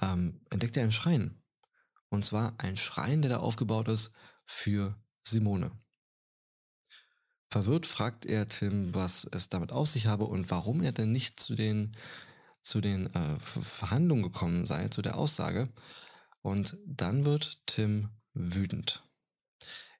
[0.00, 1.42] ähm, entdeckt er einen Schrein.
[2.08, 4.12] Und zwar ein Schrein, der da aufgebaut ist
[4.46, 5.72] für Simone.
[7.50, 11.40] Verwirrt fragt er Tim, was es damit auf sich habe und warum er denn nicht
[11.40, 11.96] zu den,
[12.62, 15.68] zu den äh, Verhandlungen gekommen sei, zu der Aussage.
[16.48, 19.02] Und dann wird Tim wütend.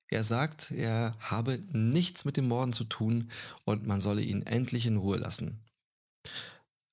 [0.06, 3.30] Er sagt, er habe nichts mit dem Morden zu tun
[3.66, 5.62] und man solle ihn endlich in Ruhe lassen.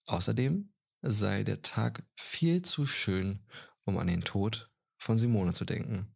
[0.08, 3.40] Außerdem sei der Tag viel zu schön,
[3.86, 6.14] um an den Tod von Simone zu denken.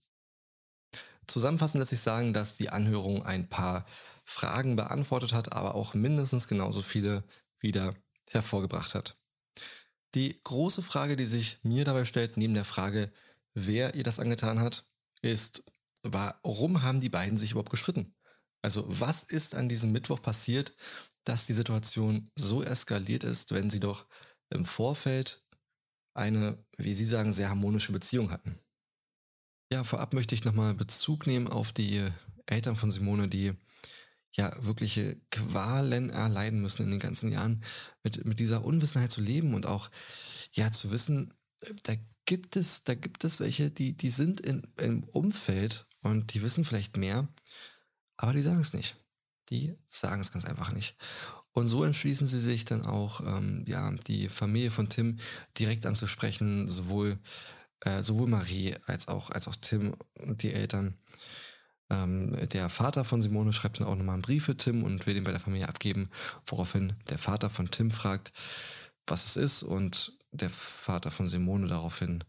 [1.25, 3.85] Zusammenfassend lässt sich sagen, dass die Anhörung ein paar
[4.25, 7.23] Fragen beantwortet hat, aber auch mindestens genauso viele
[7.57, 7.95] wieder
[8.31, 9.17] hervorgebracht hat.
[10.13, 13.13] Die große Frage, die sich mir dabei stellt, neben der Frage,
[13.65, 14.85] wer ihr das angetan hat,
[15.21, 15.63] ist,
[16.03, 18.15] warum haben die beiden sich überhaupt gestritten?
[18.61, 20.75] Also was ist an diesem Mittwoch passiert,
[21.23, 24.05] dass die Situation so eskaliert ist, wenn sie doch
[24.49, 25.45] im Vorfeld
[26.13, 28.59] eine, wie Sie sagen, sehr harmonische Beziehung hatten?
[29.71, 32.05] Ja, vorab möchte ich nochmal Bezug nehmen auf die
[32.47, 33.53] Eltern von Simone, die
[34.35, 37.63] ja wirkliche Qualen erleiden müssen in den ganzen Jahren,
[38.03, 39.89] mit, mit dieser Unwissenheit zu leben und auch
[40.51, 41.33] ja zu wissen,
[41.83, 41.93] da
[42.29, 46.63] gibt es, da gibt es welche, die, die sind in, im Umfeld und die wissen
[46.63, 47.27] vielleicht mehr,
[48.17, 48.97] aber die sagen es nicht.
[49.49, 50.95] Die sagen es ganz einfach nicht.
[51.53, 55.17] Und so entschließen sie sich dann auch, ähm, ja, die Familie von Tim
[55.57, 57.17] direkt anzusprechen, sowohl,
[57.79, 60.93] äh, sowohl Marie als auch, als auch Tim und die Eltern.
[61.89, 65.15] Ähm, der Vater von Simone schreibt dann auch nochmal einen Brief für Tim und will
[65.15, 66.11] den bei der Familie abgeben,
[66.45, 68.31] woraufhin der Vater von Tim fragt,
[69.07, 72.23] was es ist und der Vater von Simone daraufhin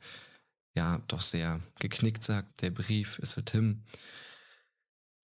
[0.75, 3.85] ja doch sehr geknickt sagt, der Brief ist für Tim.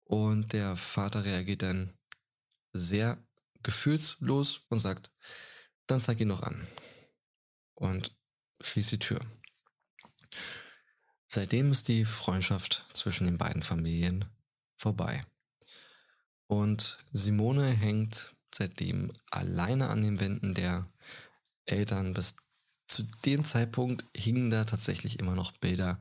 [0.04, 1.92] Und der Vater reagiert dann
[2.72, 3.18] sehr
[3.62, 5.10] gefühlslos und sagt,
[5.86, 6.66] dann zeig ihn noch an.
[7.74, 8.16] Und
[8.60, 9.20] schließt die Tür.
[11.28, 14.24] Seitdem ist die Freundschaft zwischen den beiden Familien
[14.76, 15.24] vorbei.
[16.46, 20.90] Und Simone hängt seitdem alleine an den Wänden der
[21.66, 22.14] Eltern.
[22.14, 22.34] Bis
[22.88, 26.00] zu dem Zeitpunkt hingen da tatsächlich immer noch Bilder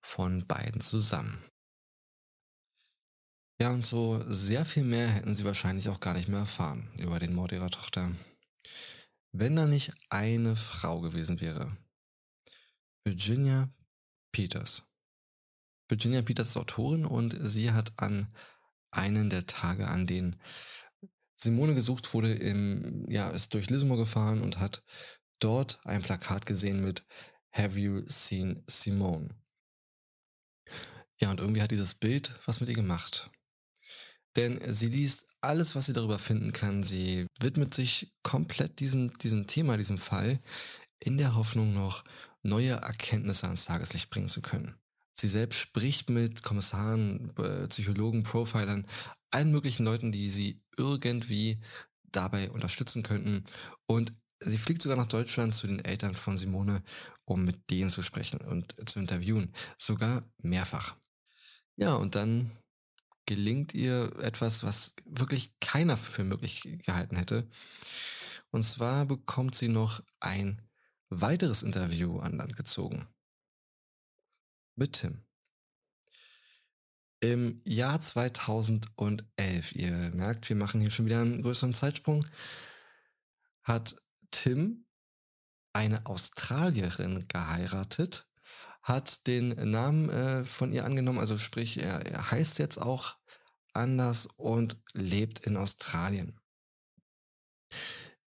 [0.00, 1.42] von beiden zusammen.
[3.60, 7.18] Ja, und so sehr viel mehr hätten sie wahrscheinlich auch gar nicht mehr erfahren über
[7.18, 8.12] den Mord ihrer Tochter.
[9.32, 11.76] Wenn da nicht eine Frau gewesen wäre.
[13.04, 13.68] Virginia
[14.32, 14.82] Peters.
[15.88, 18.32] Virginia Peters ist Autorin und sie hat an
[18.90, 20.36] einen der Tage, an denen
[21.34, 24.82] Simone gesucht wurde, im, ja, ist durch Lismore gefahren und hat
[25.40, 27.04] dort ein Plakat gesehen mit
[27.52, 29.30] Have you seen Simone?
[31.20, 33.30] Ja, und irgendwie hat dieses Bild was mit ihr gemacht.
[34.36, 36.82] Denn sie liest alles, was sie darüber finden kann.
[36.82, 40.40] Sie widmet sich komplett diesem, diesem Thema, diesem Fall,
[41.00, 42.04] in der Hoffnung noch
[42.42, 44.74] neue Erkenntnisse ans Tageslicht bringen zu können.
[45.12, 48.86] Sie selbst spricht mit Kommissaren, äh, Psychologen, Profilern,
[49.30, 51.60] allen möglichen Leuten, die sie irgendwie
[52.12, 53.44] dabei unterstützen könnten.
[53.86, 56.82] Und sie fliegt sogar nach Deutschland zu den Eltern von Simone,
[57.24, 59.52] um mit denen zu sprechen und zu interviewen.
[59.78, 60.96] Sogar mehrfach.
[61.76, 62.50] Ja, und dann
[63.26, 67.48] gelingt ihr etwas, was wirklich keiner für möglich gehalten hätte.
[68.50, 70.62] Und zwar bekommt sie noch ein
[71.10, 73.06] weiteres Interview an Land gezogen.
[74.76, 75.24] Mit Tim.
[77.20, 82.24] Im Jahr 2011, ihr merkt, wir machen hier schon wieder einen größeren Zeitsprung,
[83.64, 83.96] hat
[84.30, 84.86] Tim
[85.72, 88.26] eine Australierin geheiratet,
[88.82, 93.16] hat den Namen äh, von ihr angenommen, also sprich, er, er heißt jetzt auch
[93.74, 96.40] anders und lebt in Australien.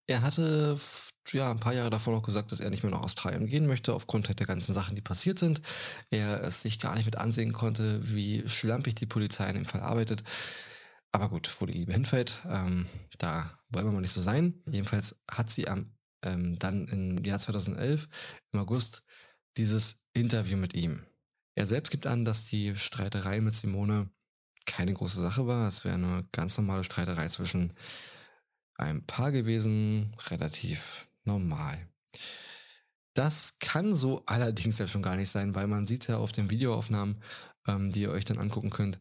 [0.06, 0.78] Er hatte
[1.30, 3.94] ja ein paar Jahre davor noch gesagt, dass er nicht mehr nach Australien gehen möchte,
[3.94, 5.62] aufgrund der ganzen Sachen, die passiert sind.
[6.10, 9.80] Er es sich gar nicht mit ansehen konnte, wie schlampig die Polizei in dem Fall
[9.80, 10.24] arbeitet.
[11.12, 12.86] Aber gut, wo die Liebe hinfällt, ähm,
[13.18, 14.62] da wollen wir mal nicht so sein.
[14.66, 15.92] Jedenfalls hat sie am
[16.24, 18.08] ähm, dann im Jahr 2011,
[18.52, 19.04] im August,
[19.56, 21.04] dieses Interview mit ihm.
[21.54, 24.10] Er selbst gibt an, dass die Streiterei mit Simone
[24.64, 25.68] keine große Sache war.
[25.68, 27.74] Es wäre eine ganz normale Streiterei zwischen
[28.76, 31.88] einem Paar gewesen, relativ normal.
[33.14, 36.48] Das kann so allerdings ja schon gar nicht sein, weil man sieht ja auf den
[36.48, 37.22] Videoaufnahmen,
[37.68, 39.00] ähm, die ihr euch dann angucken könnt,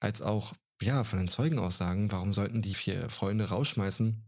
[0.00, 4.22] als auch ja von den Zeugenaussagen, warum sollten die vier Freunde rausschmeißen,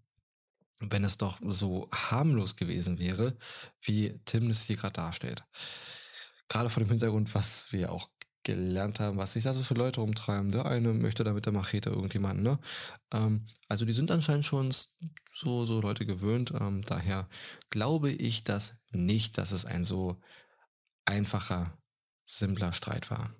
[0.80, 3.36] wenn es doch so harmlos gewesen wäre,
[3.82, 5.44] wie Tim das hier gerade darstellt.
[6.48, 8.08] Gerade vor dem Hintergrund, was wir auch
[8.42, 10.50] gelernt haben, was sich da so für Leute umtreiben.
[10.50, 12.58] Der eine möchte da mit der Machete irgendjemanden, ne?
[13.12, 14.72] Ähm, also die sind anscheinend schon
[15.32, 16.52] so, so Leute gewöhnt.
[16.58, 17.28] Ähm, daher
[17.70, 20.20] glaube ich das nicht, dass es ein so
[21.06, 21.76] einfacher,
[22.24, 23.34] simpler Streit war.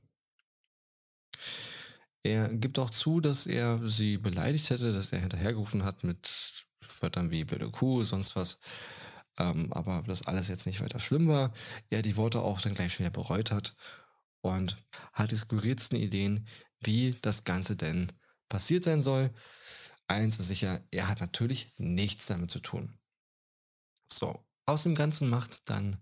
[2.25, 6.67] Er gibt auch zu, dass er sie beleidigt hätte, dass er hinterhergerufen hat mit
[7.01, 8.59] Wörtern wie blöde Kuh, sonst was.
[9.37, 11.53] Ähm, aber dass alles jetzt nicht weiter schlimm war.
[11.91, 13.77] Er die Worte auch dann gleich wieder bereut hat
[14.41, 16.49] und hat die skurrilsten Ideen,
[16.81, 18.11] wie das Ganze denn
[18.49, 19.31] passiert sein soll.
[20.07, 22.99] Eins ist sicher, er hat natürlich nichts damit zu tun.
[24.11, 25.99] So, aus dem Ganzen macht dann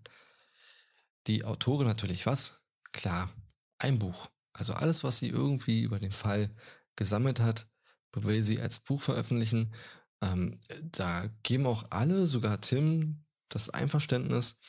[1.27, 2.61] die Autorin natürlich was?
[2.93, 3.29] Klar,
[3.77, 4.29] ein Buch.
[4.53, 6.55] Also alles, was sie irgendwie über den Fall
[6.95, 7.67] gesammelt hat,
[8.13, 9.73] will sie als Buch veröffentlichen.
[10.21, 14.59] Ähm, da geben auch alle, sogar Tim, das Einverständnis.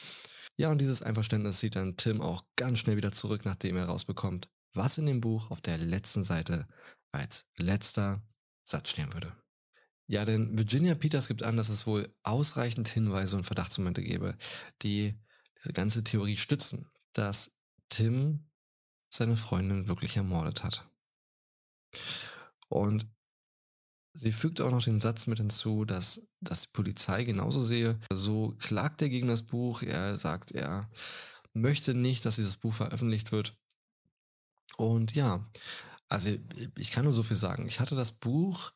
[0.57, 4.49] Ja, und dieses Einverständnis sieht dann Tim auch ganz schnell wieder zurück, nachdem er rausbekommt,
[4.73, 6.67] was in dem Buch auf der letzten Seite
[7.13, 8.23] als letzter
[8.65, 9.33] Satz stehen würde.
[10.07, 14.37] Ja, denn Virginia Peters gibt an, dass es wohl ausreichend Hinweise und Verdachtsmomente gäbe,
[14.83, 15.19] die
[15.59, 17.53] diese ganze Theorie stützen, dass
[17.89, 18.51] Tim
[19.15, 20.89] seine Freundin wirklich ermordet hat.
[22.69, 23.07] Und
[24.17, 27.99] Sie fügt auch noch den Satz mit hinzu, dass das die Polizei genauso sehe.
[28.13, 29.83] So klagt er gegen das Buch.
[29.83, 30.89] Er sagt, er
[31.53, 33.57] möchte nicht, dass dieses Buch veröffentlicht wird.
[34.77, 35.45] Und ja,
[36.09, 36.31] also
[36.79, 37.67] ich kann nur so viel sagen.
[37.67, 38.73] Ich hatte das Buch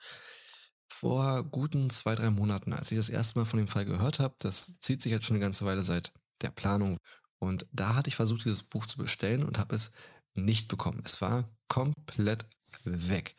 [0.89, 4.35] vor guten zwei, drei Monaten, als ich das erste Mal von dem Fall gehört habe.
[4.41, 6.13] Das zieht sich jetzt schon eine ganze Weile seit
[6.43, 6.99] der Planung.
[7.39, 9.93] Und da hatte ich versucht, dieses Buch zu bestellen und habe es
[10.45, 11.03] nicht bekommen.
[11.05, 12.47] Es war komplett
[12.85, 13.35] weg.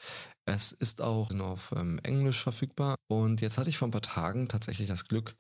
[0.46, 2.96] Es ist auch nur auf ähm, Englisch verfügbar.
[3.08, 5.36] Und jetzt hatte ich vor ein paar Tagen tatsächlich das Glück,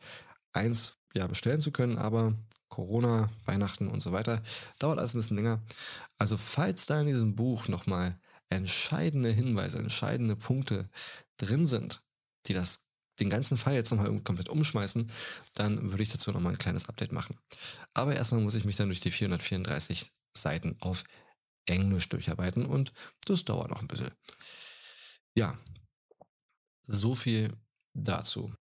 [0.54, 2.36] eins ja bestellen zu können, aber
[2.70, 4.44] Corona, Weihnachten und so weiter
[4.78, 5.62] dauert alles ein bisschen länger.
[6.18, 10.90] Also falls da in diesem Buch nochmal entscheidende Hinweise, entscheidende Punkte
[11.38, 12.04] drin sind,
[12.48, 12.86] die das
[13.20, 15.12] den ganzen Fall jetzt nochmal komplett umschmeißen,
[15.54, 17.38] dann würde ich dazu nochmal ein kleines Update machen.
[17.94, 21.04] Aber erstmal muss ich mich dann durch die 434 Seiten auf
[21.70, 22.92] Englisch durcharbeiten und
[23.26, 24.12] das dauert noch ein bisschen.
[25.36, 25.58] Ja,
[26.84, 27.54] so viel
[27.94, 28.54] dazu.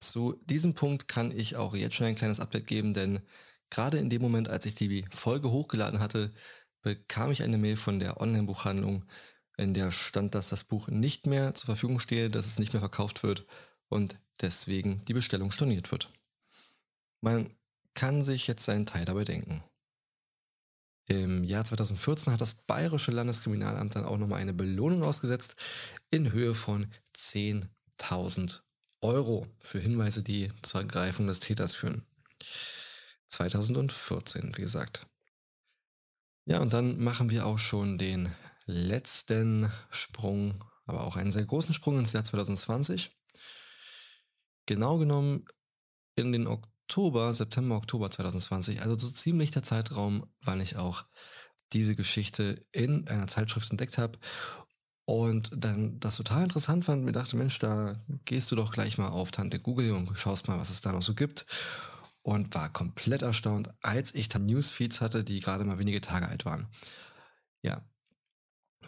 [0.00, 3.20] Zu diesem Punkt kann ich auch jetzt schon ein kleines Update geben, denn
[3.70, 6.32] gerade in dem Moment, als ich die Folge hochgeladen hatte,
[6.82, 9.04] bekam ich eine Mail von der Online-Buchhandlung,
[9.56, 12.80] in der stand, dass das Buch nicht mehr zur Verfügung stehe, dass es nicht mehr
[12.80, 13.46] verkauft wird
[13.88, 16.12] und deswegen die Bestellung storniert wird.
[17.22, 17.50] Man
[17.94, 19.64] kann sich jetzt seinen Teil dabei denken.
[21.08, 25.54] Im Jahr 2014 hat das Bayerische Landeskriminalamt dann auch nochmal eine Belohnung ausgesetzt
[26.10, 28.60] in Höhe von 10.000
[29.02, 32.04] Euro für Hinweise, die zur Ergreifung des Täters führen.
[33.28, 35.06] 2014, wie gesagt.
[36.44, 38.34] Ja, und dann machen wir auch schon den
[38.66, 43.16] letzten Sprung, aber auch einen sehr großen Sprung ins Jahr 2020.
[44.66, 45.44] Genau genommen
[46.16, 51.04] in den Oktober, September, Oktober 2020, also so ziemlich der Zeitraum, wann ich auch
[51.72, 54.18] diese Geschichte in einer Zeitschrift entdeckt habe
[55.06, 59.08] und dann das total interessant fand, mir dachte, Mensch, da gehst du doch gleich mal
[59.08, 61.46] auf Tante Google und schaust mal, was es da noch so gibt.
[62.22, 66.44] Und war komplett erstaunt, als ich dann Newsfeeds hatte, die gerade mal wenige Tage alt
[66.44, 66.66] waren.
[67.62, 67.88] Ja.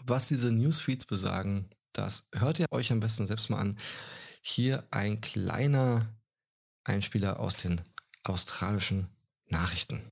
[0.06, 3.78] Was diese Newsfeeds besagen, das hört ihr euch am besten selbst mal an.
[4.42, 6.17] Hier ein kleiner
[6.88, 7.80] Einspieler aus den
[8.24, 9.08] australischen
[9.50, 10.02] Nachrichten.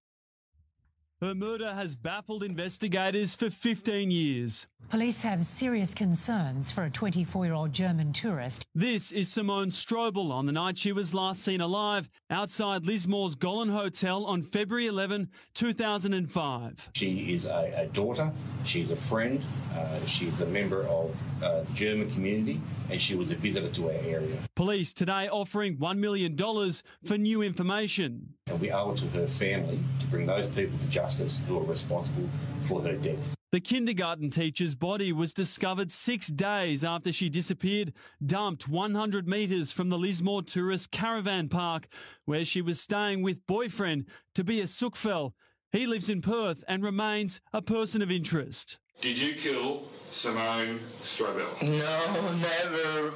[1.19, 4.67] Her murder has baffled investigators for 15 years.
[4.91, 8.67] Police have serious concerns for a 24 year old German tourist.
[8.75, 13.71] This is Simone Strobel on the night she was last seen alive outside Lismore's Golan
[13.71, 16.91] Hotel on February 11, 2005.
[16.95, 18.31] She is a, a daughter,
[18.67, 19.43] she's a friend,
[19.75, 22.61] uh, she's a member of uh, the German community,
[22.91, 24.37] and she was a visitor to our area.
[24.55, 26.37] Police today offering $1 million
[27.05, 28.35] for new information.
[28.47, 31.65] And we owe it to her family to bring those people to justice who are
[31.65, 32.29] responsible
[32.65, 33.37] for her death.
[33.53, 37.93] The kindergarten teacher's body was discovered six days after she disappeared,
[38.25, 41.87] dumped 100 metres from the Lismore Tourist Caravan Park,
[42.25, 45.33] where she was staying with boyfriend Tobias Sukfel.
[45.73, 48.79] He lives in Perth and remains a person of interest.
[49.01, 51.51] Did you kill Simone Strobel?
[51.61, 53.11] No, never.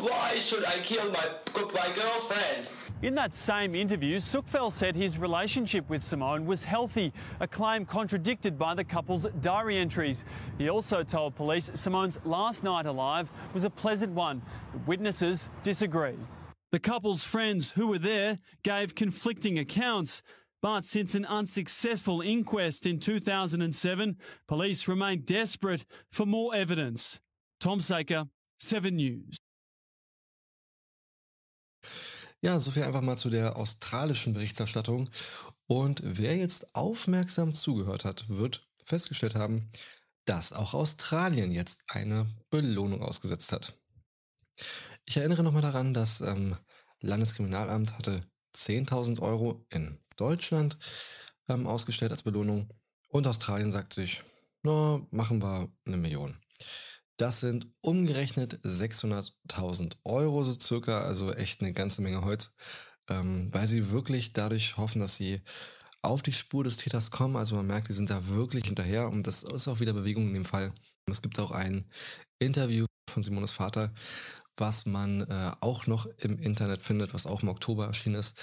[0.00, 2.68] Why should I kill my my girlfriend?
[3.02, 8.58] In that same interview, Sukfel said his relationship with Simone was healthy, a claim contradicted
[8.58, 10.24] by the couple's diary entries.
[10.58, 14.42] He also told police Simone's last night alive was a pleasant one.
[14.86, 16.16] Witnesses disagree.
[16.72, 20.22] The couple's friends who were there gave conflicting accounts.
[20.62, 27.20] But since an unsuccessful inquest in 2007, police remain desperate for more evidence.
[27.60, 28.28] Tom Saker,
[28.58, 29.36] 7 News.
[32.42, 35.10] Ja, soviel einfach mal zu der australischen Berichterstattung.
[35.66, 39.70] Und wer jetzt aufmerksam zugehört hat, wird festgestellt haben,
[40.26, 43.78] dass auch Australien jetzt eine Belohnung ausgesetzt hat.
[45.06, 46.56] Ich erinnere nochmal daran, das ähm,
[47.00, 48.20] Landeskriminalamt hatte
[48.56, 50.78] 10.000 Euro in Deutschland
[51.48, 52.68] ähm, ausgestellt als Belohnung
[53.08, 54.22] und Australien sagt sich,
[54.62, 56.36] na, machen wir eine Million.
[57.16, 62.54] Das sind umgerechnet 600.000 Euro so circa, also echt eine ganze Menge Holz,
[63.08, 65.40] ähm, weil sie wirklich dadurch hoffen, dass sie
[66.02, 67.36] auf die Spur des Täters kommen.
[67.36, 70.34] Also man merkt, die sind da wirklich hinterher und das ist auch wieder Bewegung in
[70.34, 70.72] dem Fall.
[71.06, 71.90] Es gibt auch ein
[72.38, 73.94] Interview von Simones Vater,
[74.56, 78.36] was man äh, auch noch im Internet findet, was auch im Oktober erschienen ist.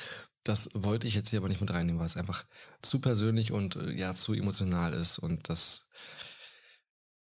[0.44, 2.46] Das wollte ich jetzt hier aber nicht mit reinnehmen, weil es einfach
[2.82, 5.88] zu persönlich und äh, ja zu emotional ist und das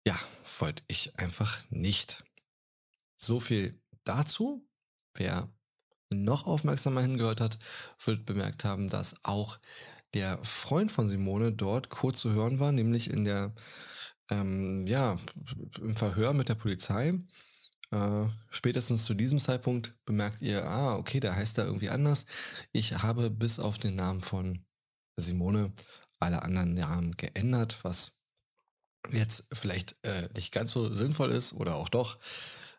[0.05, 0.17] ja,
[0.59, 2.23] wollte ich einfach nicht.
[3.17, 4.67] So viel dazu.
[5.13, 5.49] Wer
[6.09, 7.59] noch aufmerksamer hingehört hat,
[8.03, 9.59] wird bemerkt haben, dass auch
[10.13, 13.53] der Freund von Simone dort kurz zu hören war, nämlich in der,
[14.29, 15.15] ähm, ja,
[15.79, 17.13] im Verhör mit der Polizei.
[17.91, 22.25] Äh, spätestens zu diesem Zeitpunkt bemerkt ihr, ah, okay, der heißt da irgendwie anders.
[22.71, 24.65] Ich habe bis auf den Namen von
[25.17, 25.73] Simone
[26.19, 28.17] alle anderen Namen geändert, was
[29.11, 32.17] jetzt vielleicht äh, nicht ganz so sinnvoll ist oder auch doch.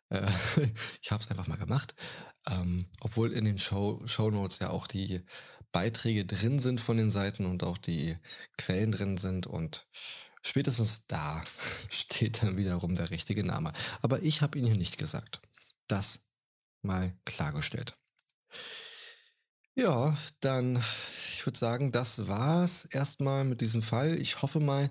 [0.09, 0.27] Äh,
[1.03, 1.95] ich habe es einfach mal gemacht.
[2.49, 5.23] Ähm, obwohl in den Show, Show Notes ja auch die
[5.73, 8.17] Beiträge drin sind von den Seiten und auch die
[8.59, 9.89] Quellen drin sind und
[10.43, 11.43] spätestens da
[11.88, 13.72] steht dann wiederum der richtige Name.
[14.03, 15.40] Aber ich habe ihn hier nicht gesagt.
[15.88, 16.20] Das
[16.82, 17.95] mal klargestellt.
[19.74, 20.82] Ja, dann,
[21.34, 24.18] ich würde sagen, das war's erstmal mit diesem Fall.
[24.20, 24.90] Ich hoffe mal,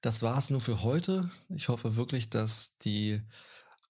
[0.00, 1.30] das war es nur für heute.
[1.50, 3.20] Ich hoffe wirklich, dass die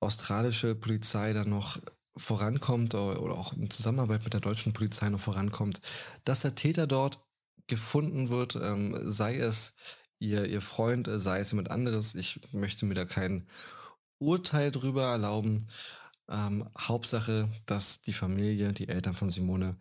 [0.00, 1.78] australische Polizei dann noch
[2.16, 5.80] vorankommt oder auch in Zusammenarbeit mit der deutschen Polizei noch vorankommt,
[6.24, 7.24] dass der Täter dort
[7.68, 9.74] gefunden wird, ähm, sei es
[10.18, 12.14] ihr, ihr Freund, sei es jemand anderes.
[12.14, 13.46] Ich möchte mir da kein
[14.18, 15.66] Urteil drüber erlauben.
[16.28, 19.76] Ähm, Hauptsache, dass die Familie, die Eltern von Simone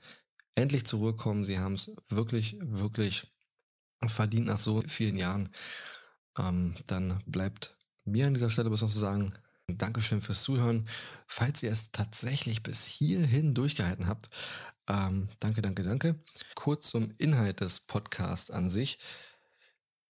[0.55, 1.43] endlich zurückkommen.
[1.43, 3.31] Sie haben es wirklich, wirklich
[4.05, 5.49] verdient nach so vielen Jahren.
[6.37, 7.75] Ähm, dann bleibt
[8.05, 9.33] mir an dieser Stelle bis noch zu sagen,
[9.69, 10.87] Dankeschön fürs Zuhören.
[11.27, 14.29] Falls ihr es tatsächlich bis hierhin durchgehalten habt,
[14.87, 16.23] ähm, danke, danke, danke.
[16.55, 18.99] Kurz zum Inhalt des Podcasts an sich.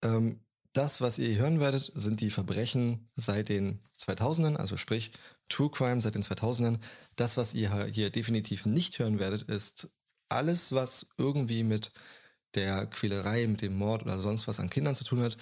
[0.04, 0.40] Ähm,
[0.74, 5.12] das, was ihr hören werdet, sind die Verbrechen seit den 2000ern, also sprich
[5.50, 6.80] True Crime seit den 2000ern.
[7.16, 9.90] Das, was ihr hier definitiv nicht hören werdet, ist
[10.30, 11.92] alles, was irgendwie mit
[12.54, 15.38] der Quälerei, mit dem Mord oder sonst was an Kindern zu tun hat.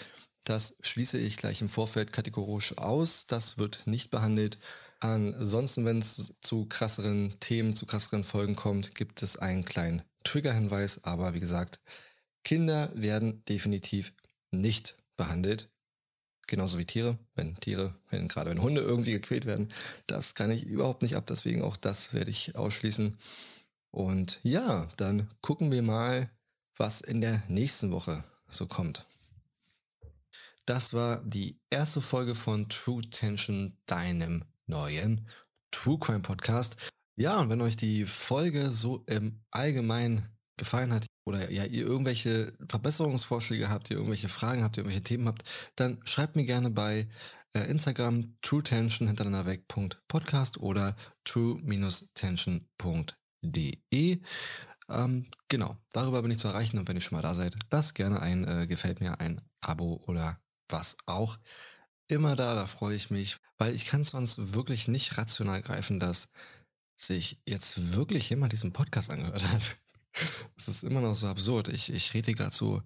[0.46, 3.26] Das schließe ich gleich im Vorfeld kategorisch aus.
[3.26, 4.60] Das wird nicht behandelt.
[5.00, 11.04] Ansonsten, wenn es zu krasseren Themen, zu krasseren Folgen kommt, gibt es einen kleinen Triggerhinweis.
[11.04, 11.80] Aber wie gesagt,
[12.44, 14.14] Kinder werden definitiv
[14.62, 15.70] nicht behandelt.
[16.48, 17.18] Genauso wie Tiere.
[17.36, 19.70] Wenn Tiere, wenn gerade wenn Hunde irgendwie gequält werden,
[20.08, 21.26] das kann ich überhaupt nicht ab.
[21.28, 23.18] Deswegen auch das werde ich ausschließen.
[23.92, 26.30] Und ja, dann gucken wir mal,
[26.78, 29.06] was in der nächsten Woche so kommt.
[30.66, 35.28] Das war die erste Folge von True Tension, deinem neuen
[35.72, 36.76] True Crime Podcast.
[37.16, 40.28] Ja, und wenn euch die Folge so im Allgemeinen
[40.58, 45.28] gefallen hat oder ja, ihr irgendwelche Verbesserungsvorschläge habt, ihr irgendwelche Fragen habt, ihr irgendwelche Themen
[45.28, 45.44] habt,
[45.76, 47.08] dann schreibt mir gerne bei
[47.54, 49.68] äh, Instagram truetension hintereinander weg
[50.08, 54.22] Podcast oder true-tension.de.
[54.88, 57.96] Ähm, genau, darüber bin ich zu erreichen und wenn ihr schon mal da seid, lasst
[57.96, 61.40] gerne ein äh, gefällt mir, ein Abo oder was auch
[62.08, 66.30] immer da, da freue ich mich, weil ich kann sonst wirklich nicht rational greifen, dass
[66.98, 69.76] sich jetzt wirklich jemand diesen Podcast angehört hat.
[70.58, 71.68] Es ist immer noch so absurd.
[71.68, 72.82] Ich, ich rede gerade so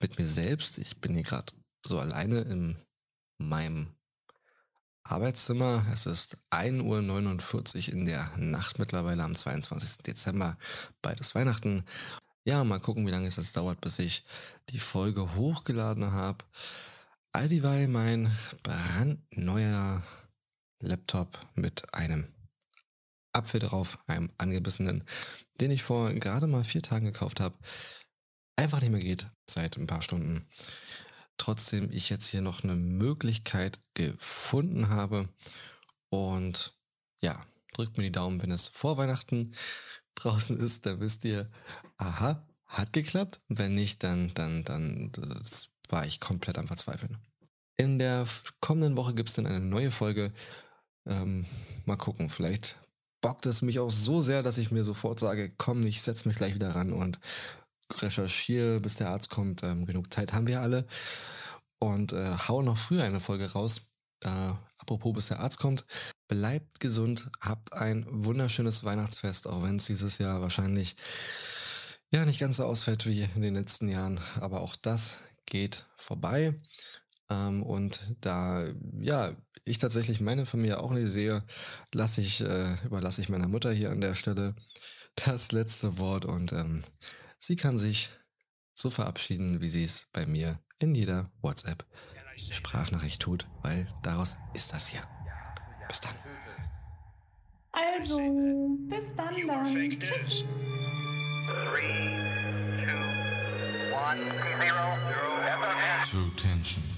[0.00, 0.78] mit mir selbst.
[0.78, 1.52] Ich bin hier gerade
[1.84, 2.76] so alleine in
[3.38, 3.88] meinem
[5.02, 5.86] Arbeitszimmer.
[5.92, 9.98] Es ist 1.49 Uhr in der Nacht mittlerweile am 22.
[9.98, 10.58] Dezember.
[11.02, 11.84] Beides Weihnachten.
[12.44, 14.24] Ja, mal gucken, wie lange es jetzt dauert, bis ich
[14.70, 16.44] die Folge hochgeladen habe.
[17.32, 18.30] All dieweil mein
[18.62, 20.02] brandneuer
[20.80, 22.26] Laptop mit einem
[23.32, 25.04] Apfel drauf, einem angebissenen,
[25.60, 27.56] den ich vor gerade mal vier Tagen gekauft habe,
[28.56, 30.46] einfach nicht mehr geht seit ein paar Stunden.
[31.36, 35.28] Trotzdem ich jetzt hier noch eine Möglichkeit gefunden habe.
[36.08, 36.74] Und
[37.22, 39.54] ja, drückt mir die Daumen, wenn es vor Weihnachten
[40.16, 41.48] draußen ist, dann wisst ihr,
[41.96, 43.40] aha, hat geklappt.
[43.48, 45.12] Wenn nicht, dann, dann, dann
[45.88, 47.18] war ich komplett am Verzweifeln.
[47.76, 48.26] In der
[48.60, 50.32] kommenden Woche gibt es dann eine neue Folge.
[51.06, 51.46] Ähm,
[51.86, 52.78] mal gucken, vielleicht
[53.20, 56.36] bockt es mich auch so sehr, dass ich mir sofort sage, komm, ich setze mich
[56.36, 57.18] gleich wieder ran und
[57.92, 59.62] recherchiere, bis der Arzt kommt.
[59.62, 60.86] Ähm, genug Zeit haben wir alle.
[61.78, 63.82] Und äh, hau noch früher eine Folge raus.
[64.20, 65.86] Äh, apropos, bis der Arzt kommt.
[66.28, 70.96] Bleibt gesund, habt ein wunderschönes Weihnachtsfest, auch wenn es dieses Jahr wahrscheinlich
[72.10, 74.20] ja nicht ganz so ausfällt wie in den letzten Jahren.
[74.40, 76.60] Aber auch das geht vorbei.
[77.30, 78.66] Ähm, und da,
[79.00, 79.34] ja,
[79.68, 81.44] ich tatsächlich meine Familie auch nicht sehe,
[81.92, 84.54] lasse ich, äh, überlasse ich meiner Mutter hier an der Stelle
[85.26, 86.80] das letzte Wort und ähm,
[87.38, 88.10] sie kann sich
[88.74, 94.86] so verabschieden, wie sie es bei mir in jeder WhatsApp-Sprachnachricht tut, weil daraus ist das
[94.86, 95.02] hier.
[95.88, 96.14] Bis dann.
[97.72, 98.18] Also,
[98.88, 100.00] bis dann dann.
[100.00, 100.44] Tschüss.
[101.48, 101.86] Three,
[102.84, 104.20] two, one,
[104.58, 105.38] zero, zero,
[106.10, 106.97] True tension.